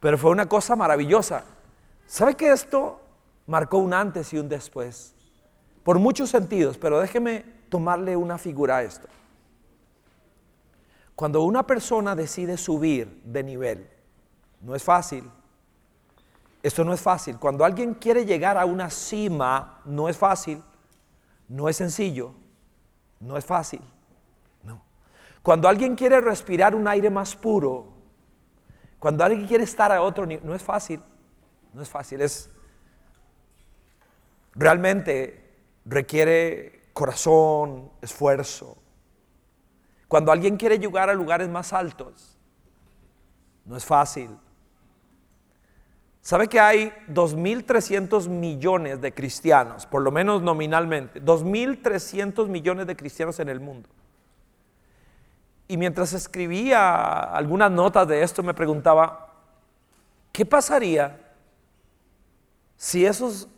pero 0.00 0.18
fue 0.18 0.30
una 0.30 0.46
cosa 0.46 0.76
maravillosa. 0.76 1.44
¿Sabe 2.06 2.34
que 2.34 2.52
esto 2.52 3.00
marcó 3.46 3.78
un 3.78 3.94
antes 3.94 4.34
y 4.34 4.38
un 4.38 4.50
después? 4.50 5.14
Por 5.82 5.98
muchos 5.98 6.28
sentidos, 6.28 6.76
pero 6.76 7.00
déjeme 7.00 7.42
tomarle 7.70 8.18
una 8.18 8.36
figura 8.36 8.76
a 8.76 8.82
esto. 8.82 9.08
Cuando 11.14 11.42
una 11.42 11.66
persona 11.66 12.16
decide 12.16 12.56
subir 12.56 13.22
de 13.24 13.42
nivel, 13.42 13.88
no 14.60 14.74
es 14.74 14.82
fácil. 14.82 15.30
Esto 16.62 16.84
no 16.84 16.92
es 16.92 17.00
fácil. 17.00 17.38
Cuando 17.38 17.64
alguien 17.64 17.94
quiere 17.94 18.24
llegar 18.24 18.56
a 18.56 18.64
una 18.64 18.90
cima, 18.90 19.80
no 19.84 20.08
es 20.08 20.16
fácil. 20.16 20.62
No 21.48 21.68
es 21.68 21.76
sencillo. 21.76 22.34
No 23.20 23.36
es 23.36 23.44
fácil. 23.44 23.82
No. 24.62 24.82
Cuando 25.42 25.68
alguien 25.68 25.94
quiere 25.94 26.20
respirar 26.20 26.74
un 26.74 26.88
aire 26.88 27.10
más 27.10 27.36
puro, 27.36 27.92
cuando 28.98 29.22
alguien 29.22 29.46
quiere 29.46 29.64
estar 29.64 29.92
a 29.92 30.00
otro 30.00 30.24
nivel, 30.24 30.46
no 30.46 30.54
es 30.54 30.62
fácil. 30.62 31.00
No 31.74 31.82
es 31.82 31.88
fácil, 31.90 32.20
es 32.22 32.48
realmente 34.54 35.44
requiere 35.84 36.84
corazón, 36.92 37.90
esfuerzo. 38.00 38.78
Cuando 40.14 40.30
alguien 40.30 40.56
quiere 40.56 40.78
llegar 40.78 41.10
a 41.10 41.12
lugares 41.12 41.48
más 41.48 41.72
altos, 41.72 42.38
no 43.64 43.76
es 43.76 43.84
fácil. 43.84 44.30
¿Sabe 46.20 46.46
que 46.46 46.60
hay 46.60 46.92
2.300 47.08 48.28
millones 48.28 49.00
de 49.00 49.12
cristianos, 49.12 49.86
por 49.86 50.02
lo 50.02 50.12
menos 50.12 50.40
nominalmente, 50.40 51.20
2.300 51.20 52.46
millones 52.46 52.86
de 52.86 52.94
cristianos 52.94 53.40
en 53.40 53.48
el 53.48 53.58
mundo? 53.58 53.88
Y 55.66 55.76
mientras 55.76 56.12
escribía 56.12 57.20
algunas 57.20 57.72
notas 57.72 58.06
de 58.06 58.22
esto 58.22 58.44
me 58.44 58.54
preguntaba, 58.54 59.32
¿qué 60.30 60.46
pasaría 60.46 61.18
si 62.76 63.04
esos 63.04 63.48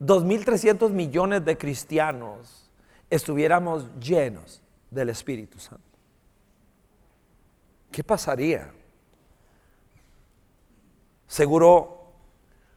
2.300 0.00 0.88
millones 0.88 1.44
de 1.44 1.58
cristianos 1.58 2.70
estuviéramos 3.10 3.84
llenos 4.00 4.62
del 4.90 5.10
Espíritu 5.10 5.58
Santo? 5.58 5.87
¿Qué 7.90 8.04
pasaría? 8.04 8.72
Seguro 11.26 11.98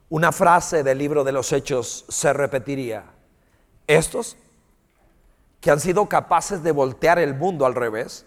una 0.09 0.31
frase 0.31 0.83
del 0.83 0.97
libro 0.97 1.23
de 1.23 1.31
los 1.31 1.51
Hechos 1.53 2.05
se 2.09 2.33
repetiría. 2.33 3.05
Estos 3.87 4.35
que 5.61 5.71
han 5.71 5.79
sido 5.79 6.09
capaces 6.09 6.63
de 6.63 6.71
voltear 6.71 7.19
el 7.19 7.35
mundo 7.35 7.65
al 7.65 7.75
revés, 7.75 8.25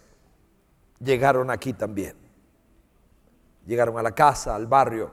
llegaron 1.01 1.51
aquí 1.51 1.73
también. 1.73 2.17
Llegaron 3.67 3.99
a 3.99 4.03
la 4.03 4.13
casa, 4.13 4.55
al 4.55 4.67
barrio, 4.67 5.11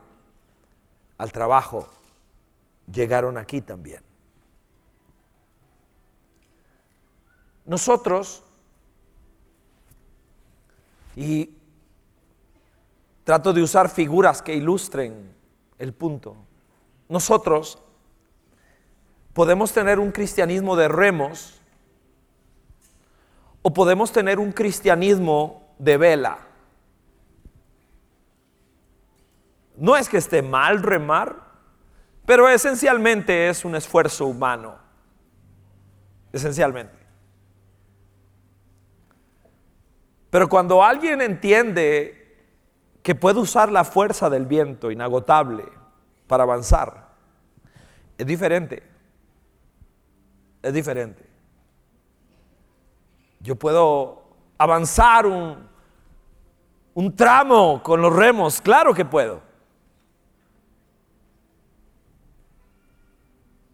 al 1.17 1.31
trabajo. 1.31 1.89
Llegaron 2.91 3.37
aquí 3.37 3.61
también. 3.61 4.03
Nosotros, 7.65 8.43
y 11.15 11.57
trato 13.23 13.53
de 13.53 13.61
usar 13.61 13.89
figuras 13.89 14.41
que 14.41 14.55
ilustren 14.55 15.33
el 15.77 15.93
punto, 15.93 16.35
nosotros 17.09 17.81
podemos 19.33 19.71
tener 19.71 19.99
un 19.99 20.11
cristianismo 20.11 20.75
de 20.75 20.87
remos 20.87 21.61
o 23.61 23.73
podemos 23.73 24.11
tener 24.11 24.39
un 24.39 24.51
cristianismo 24.51 25.75
de 25.77 25.97
vela. 25.97 26.39
No 29.77 29.95
es 29.95 30.09
que 30.09 30.17
esté 30.17 30.41
mal 30.41 30.83
remar, 30.83 31.35
pero 32.25 32.47
esencialmente 32.47 33.49
es 33.49 33.65
un 33.65 33.75
esfuerzo 33.75 34.27
humano. 34.27 34.77
Esencialmente. 36.31 36.97
Pero 40.29 40.47
cuando 40.47 40.83
alguien 40.83 41.21
entiende 41.21 42.20
que 43.03 43.15
puede 43.15 43.39
usar 43.39 43.71
la 43.71 43.83
fuerza 43.83 44.29
del 44.29 44.45
viento 44.45 44.91
inagotable 44.91 45.65
para 46.27 46.43
avanzar, 46.43 47.09
es 48.17 48.25
diferente. 48.25 48.83
Es 50.61 50.73
diferente. 50.73 51.27
Yo 53.39 53.55
puedo 53.55 54.21
avanzar 54.59 55.25
un, 55.25 55.67
un 56.93 57.15
tramo 57.15 57.81
con 57.81 58.01
los 58.01 58.15
remos, 58.15 58.61
claro 58.61 58.93
que 58.93 59.05
puedo. 59.05 59.41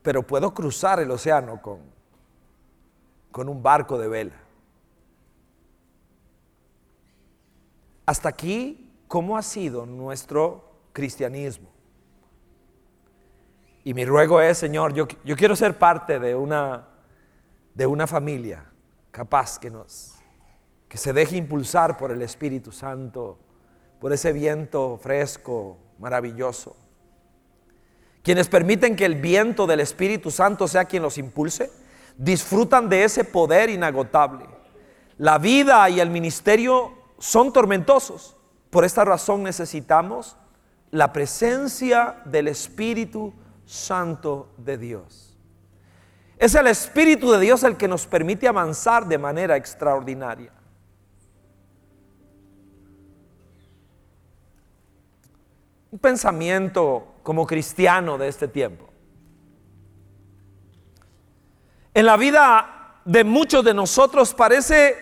Pero 0.01 0.23
puedo 0.23 0.53
cruzar 0.53 1.01
el 1.01 1.11
océano 1.11 1.61
con, 1.61 1.81
con 3.31 3.49
un 3.49 3.61
barco 3.61 3.97
de 3.97 4.07
vela. 4.07 4.35
Hasta 8.05 8.29
aquí, 8.29 8.86
¿cómo 9.07 9.37
ha 9.37 9.41
sido 9.41 9.85
nuestro 9.85 10.63
cristianismo? 10.93 11.69
Y 13.83 13.93
mi 13.93 14.05
ruego 14.05 14.41
es, 14.41 14.57
Señor, 14.57 14.93
yo, 14.93 15.07
yo 15.23 15.35
quiero 15.35 15.55
ser 15.55 15.77
parte 15.77 16.19
de 16.19 16.35
una, 16.35 16.87
de 17.73 17.85
una 17.85 18.05
familia 18.05 18.65
capaz 19.11 19.57
que 19.57 19.69
nos 19.69 20.17
que 20.87 20.97
se 20.97 21.13
deje 21.13 21.35
impulsar 21.35 21.97
por 21.97 22.11
el 22.11 22.21
Espíritu 22.21 22.71
Santo, 22.71 23.39
por 23.99 24.13
ese 24.13 24.31
viento 24.31 24.97
fresco, 25.01 25.77
maravilloso. 25.99 26.75
Quienes 28.23 28.47
permiten 28.47 28.95
que 28.95 29.05
el 29.05 29.15
viento 29.15 29.67
del 29.67 29.79
Espíritu 29.79 30.31
Santo 30.31 30.67
sea 30.67 30.85
quien 30.85 31.03
los 31.03 31.17
impulse, 31.17 31.71
disfrutan 32.17 32.89
de 32.89 33.03
ese 33.03 33.23
poder 33.23 33.69
inagotable. 33.69 34.45
La 35.17 35.37
vida 35.37 35.89
y 35.89 35.99
el 35.99 36.09
ministerio 36.09 36.93
son 37.17 37.51
tormentosos. 37.51 38.36
Por 38.69 38.83
esta 38.83 39.05
razón 39.05 39.43
necesitamos 39.43 40.35
la 40.91 41.11
presencia 41.13 42.21
del 42.25 42.47
Espíritu 42.47 43.33
Santo 43.65 44.53
de 44.57 44.77
Dios. 44.77 45.37
Es 46.37 46.53
el 46.55 46.67
Espíritu 46.67 47.31
de 47.31 47.39
Dios 47.39 47.63
el 47.63 47.77
que 47.77 47.87
nos 47.87 48.05
permite 48.05 48.47
avanzar 48.47 49.07
de 49.07 49.17
manera 49.17 49.55
extraordinaria. 49.57 50.51
Un 55.91 55.99
pensamiento 55.99 57.15
como 57.23 57.47
cristiano 57.47 58.17
de 58.17 58.27
este 58.27 58.47
tiempo. 58.47 58.87
En 61.93 62.05
la 62.05 62.17
vida 62.17 63.01
de 63.05 63.23
muchos 63.23 63.63
de 63.63 63.73
nosotros 63.73 64.33
parece 64.33 64.95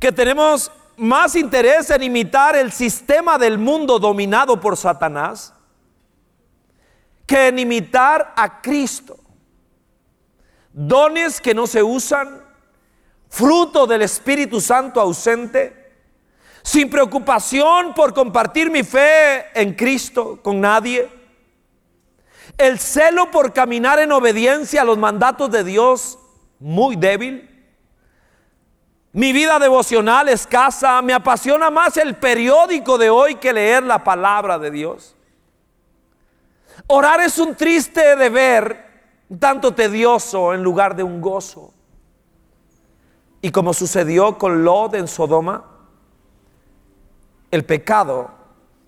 que 0.00 0.10
tenemos 0.10 0.72
más 0.96 1.34
interés 1.34 1.90
en 1.90 2.02
imitar 2.02 2.56
el 2.56 2.72
sistema 2.72 3.38
del 3.38 3.58
mundo 3.58 3.98
dominado 3.98 4.60
por 4.60 4.76
Satanás 4.76 5.52
que 7.26 7.48
en 7.48 7.58
imitar 7.58 8.32
a 8.36 8.60
Cristo. 8.60 9.16
Dones 10.72 11.40
que 11.40 11.54
no 11.54 11.66
se 11.66 11.82
usan, 11.82 12.42
fruto 13.28 13.86
del 13.86 14.02
Espíritu 14.02 14.60
Santo 14.60 15.00
ausente, 15.00 15.84
sin 16.62 16.90
preocupación 16.90 17.94
por 17.94 18.14
compartir 18.14 18.70
mi 18.70 18.82
fe 18.82 19.46
en 19.54 19.74
Cristo 19.74 20.40
con 20.42 20.60
nadie, 20.60 21.08
el 22.58 22.78
celo 22.78 23.30
por 23.30 23.52
caminar 23.52 23.98
en 23.98 24.12
obediencia 24.12 24.82
a 24.82 24.84
los 24.84 24.98
mandatos 24.98 25.50
de 25.50 25.64
Dios 25.64 26.18
muy 26.58 26.96
débil, 26.96 27.53
mi 29.14 29.32
vida 29.32 29.60
devocional 29.60 30.28
escasa, 30.28 31.00
me 31.00 31.12
apasiona 31.12 31.70
más 31.70 31.96
el 31.98 32.16
periódico 32.16 32.98
de 32.98 33.10
hoy 33.10 33.36
que 33.36 33.52
leer 33.52 33.84
la 33.84 34.02
palabra 34.02 34.58
de 34.58 34.72
Dios. 34.72 35.14
Orar 36.88 37.20
es 37.20 37.38
un 37.38 37.54
triste 37.54 38.16
deber 38.16 39.22
tanto 39.38 39.72
tedioso 39.72 40.52
en 40.52 40.64
lugar 40.64 40.96
de 40.96 41.04
un 41.04 41.20
gozo. 41.20 41.72
Y 43.40 43.52
como 43.52 43.72
sucedió 43.72 44.36
con 44.36 44.64
Lod 44.64 44.96
en 44.96 45.06
Sodoma, 45.06 45.62
el 47.52 47.64
pecado 47.64 48.32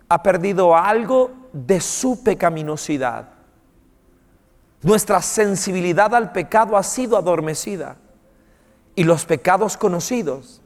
ha 0.08 0.24
perdido 0.24 0.76
algo 0.76 1.30
de 1.52 1.80
su 1.80 2.24
pecaminosidad. 2.24 3.28
Nuestra 4.82 5.22
sensibilidad 5.22 6.12
al 6.16 6.32
pecado 6.32 6.76
ha 6.76 6.82
sido 6.82 7.16
adormecida 7.16 7.98
y 8.96 9.04
los 9.04 9.24
pecados 9.24 9.76
conocidos 9.76 10.60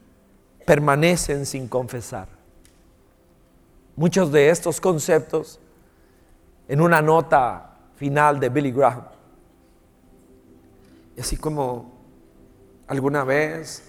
permanecen 0.65 1.45
sin 1.45 1.69
confesar. 1.69 2.29
Muchos 3.97 4.33
de 4.33 4.49
estos 4.49 4.81
conceptos 4.81 5.61
en 6.69 6.81
una 6.81 7.03
nota 7.03 7.77
final 7.97 8.41
de 8.41 8.49
Billy 8.49 8.73
Graham 8.73 9.21
así 11.21 11.37
como 11.37 11.93
alguna 12.87 13.25
vez, 13.25 13.83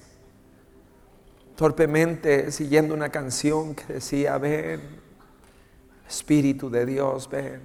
torpemente 1.56 2.52
siguiendo 2.52 2.94
una 2.94 3.10
canción 3.10 3.74
que 3.74 3.94
decía, 3.94 4.38
ven, 4.38 4.82
Espíritu 6.08 6.70
de 6.70 6.86
Dios, 6.86 7.30
ven. 7.30 7.62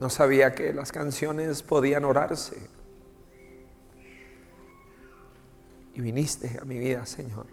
No 0.00 0.08
sabía 0.10 0.54
que 0.54 0.72
las 0.72 0.92
canciones 0.92 1.62
podían 1.62 2.04
orarse. 2.04 2.56
Y 5.94 6.00
viniste 6.00 6.58
a 6.60 6.64
mi 6.64 6.78
vida, 6.78 7.04
Señor. 7.04 7.46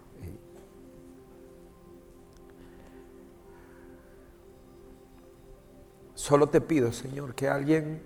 Solo 6.14 6.48
te 6.48 6.60
pido, 6.60 6.92
Señor, 6.92 7.34
que 7.34 7.48
alguien 7.48 8.02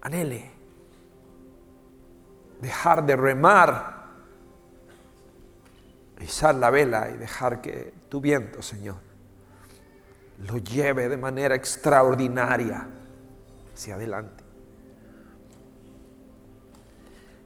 anhele 0.00 0.50
dejar 2.60 3.04
de 3.04 3.16
remar, 3.16 4.08
izar 6.20 6.54
la 6.54 6.70
vela 6.70 7.10
y 7.10 7.16
dejar 7.16 7.60
que 7.60 7.92
tu 8.08 8.20
viento, 8.20 8.62
Señor, 8.62 8.96
lo 10.38 10.58
lleve 10.58 11.08
de 11.08 11.16
manera 11.16 11.54
extraordinaria 11.54 12.86
hacia 13.74 13.94
adelante. 13.94 14.44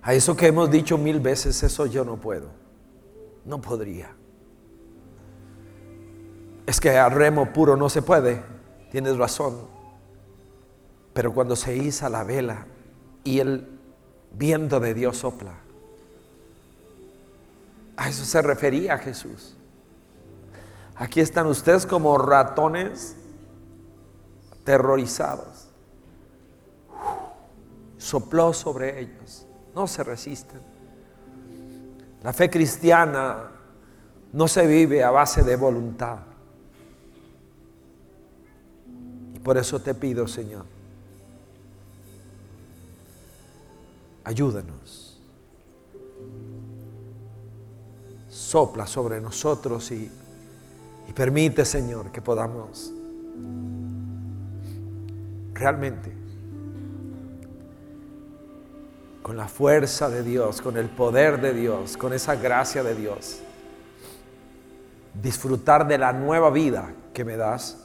A 0.03 0.13
eso 0.13 0.37
que 0.37 0.47
hemos 0.47 0.71
dicho 0.71 0.99
mil 0.99 1.21
veces, 1.21 1.63
eso 1.63 1.87
yo 1.87 2.05
no 2.05 2.17
puedo, 2.17 2.49
no 3.45 3.61
podría. 3.61 4.11
Es 6.67 6.81
que 6.81 6.97
a 6.99 7.09
remo 7.09 7.53
puro 7.53 7.77
no 7.77 7.89
se 7.89 8.03
puede, 8.03 8.43
tienes 8.91 9.17
razón. 9.17 9.59
Pero 11.15 11.33
cuando 11.33 11.57
se 11.57 11.77
iza 11.77 12.09
la 12.09 12.25
vela 12.25 12.67
y 13.23 13.39
el 13.39 13.67
viento 14.33 14.81
de 14.81 14.95
Dios 14.95 15.19
sopla, 15.19 15.55
A 17.97 18.09
eso 18.09 18.25
se 18.25 18.43
refería 18.43 18.99
Jesús. 18.99 19.55
Aquí 20.97 21.21
están 21.21 21.47
ustedes 21.47 21.87
como 21.87 22.19
ratones 22.19 23.17
terrorizados. 24.65 25.54
Sopló 28.05 28.53
sobre 28.53 29.01
ellos. 29.01 29.47
No 29.75 29.87
se 29.87 30.05
resisten. 30.05 30.61
La 32.23 32.33
fe 32.33 32.51
cristiana 32.51 33.51
no 34.33 34.49
se 34.49 34.67
vive 34.67 35.03
a 35.03 35.11
base 35.11 35.43
de 35.43 35.57
voluntad. 35.57 36.19
Y 39.35 39.39
por 39.39 39.57
eso 39.57 39.81
te 39.81 39.95
pido, 39.95 40.27
Señor, 40.27 40.65
ayúdanos. 44.25 45.21
Sopla 48.29 48.87
sobre 48.87 49.21
nosotros 49.21 49.91
y 49.93 50.11
y 51.09 51.13
permite, 51.13 51.65
Señor, 51.65 52.11
que 52.11 52.23
podamos 52.23 52.93
realmente, 55.53 56.13
con 59.25 59.39
la 59.39 59.49
fuerza 59.49 60.11
de 60.11 60.23
Dios, 60.23 60.61
con 60.61 60.77
el 60.77 60.91
poder 60.91 61.41
de 61.41 61.55
Dios, 61.55 61.97
con 61.97 62.13
esa 62.13 62.37
gracia 62.37 62.83
de 62.83 62.95
Dios, 62.95 63.39
disfrutar 65.15 65.89
de 65.89 65.97
la 65.97 66.13
nueva 66.13 66.51
vida 66.51 66.93
que 67.15 67.25
me 67.25 67.35
das, 67.39 67.79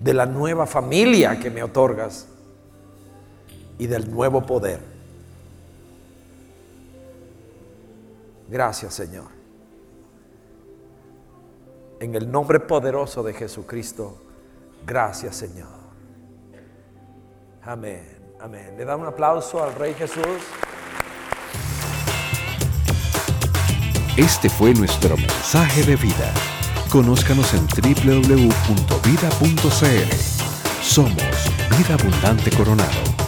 de 0.00 0.14
la 0.14 0.24
nueva 0.24 0.64
familia 0.66 1.38
que 1.38 1.50
me 1.50 1.62
otorgas 1.62 2.26
y 3.76 3.86
del 3.86 4.10
nuevo 4.10 4.46
poder. 4.46 4.80
Gracias, 8.48 8.94
Señor. 8.94 9.26
En 12.00 12.14
el 12.14 12.32
nombre 12.32 12.60
poderoso 12.60 13.22
de 13.22 13.34
Jesucristo. 13.34 14.24
Gracias 14.86 15.36
Señor. 15.36 15.68
Amén. 17.62 18.23
Amén. 18.44 18.74
Le 18.76 18.84
da 18.84 18.94
un 18.94 19.06
aplauso 19.06 19.64
al 19.64 19.74
Rey 19.74 19.94
Jesús. 19.94 20.20
Este 24.18 24.50
fue 24.50 24.74
nuestro 24.74 25.16
mensaje 25.16 25.82
de 25.84 25.96
vida. 25.96 26.30
Conózcanos 26.90 27.54
en 27.54 27.66
www.vida.cl. 27.66 28.44
Somos 30.82 31.50
Vida 31.70 31.94
Abundante 31.94 32.50
Coronado. 32.50 33.23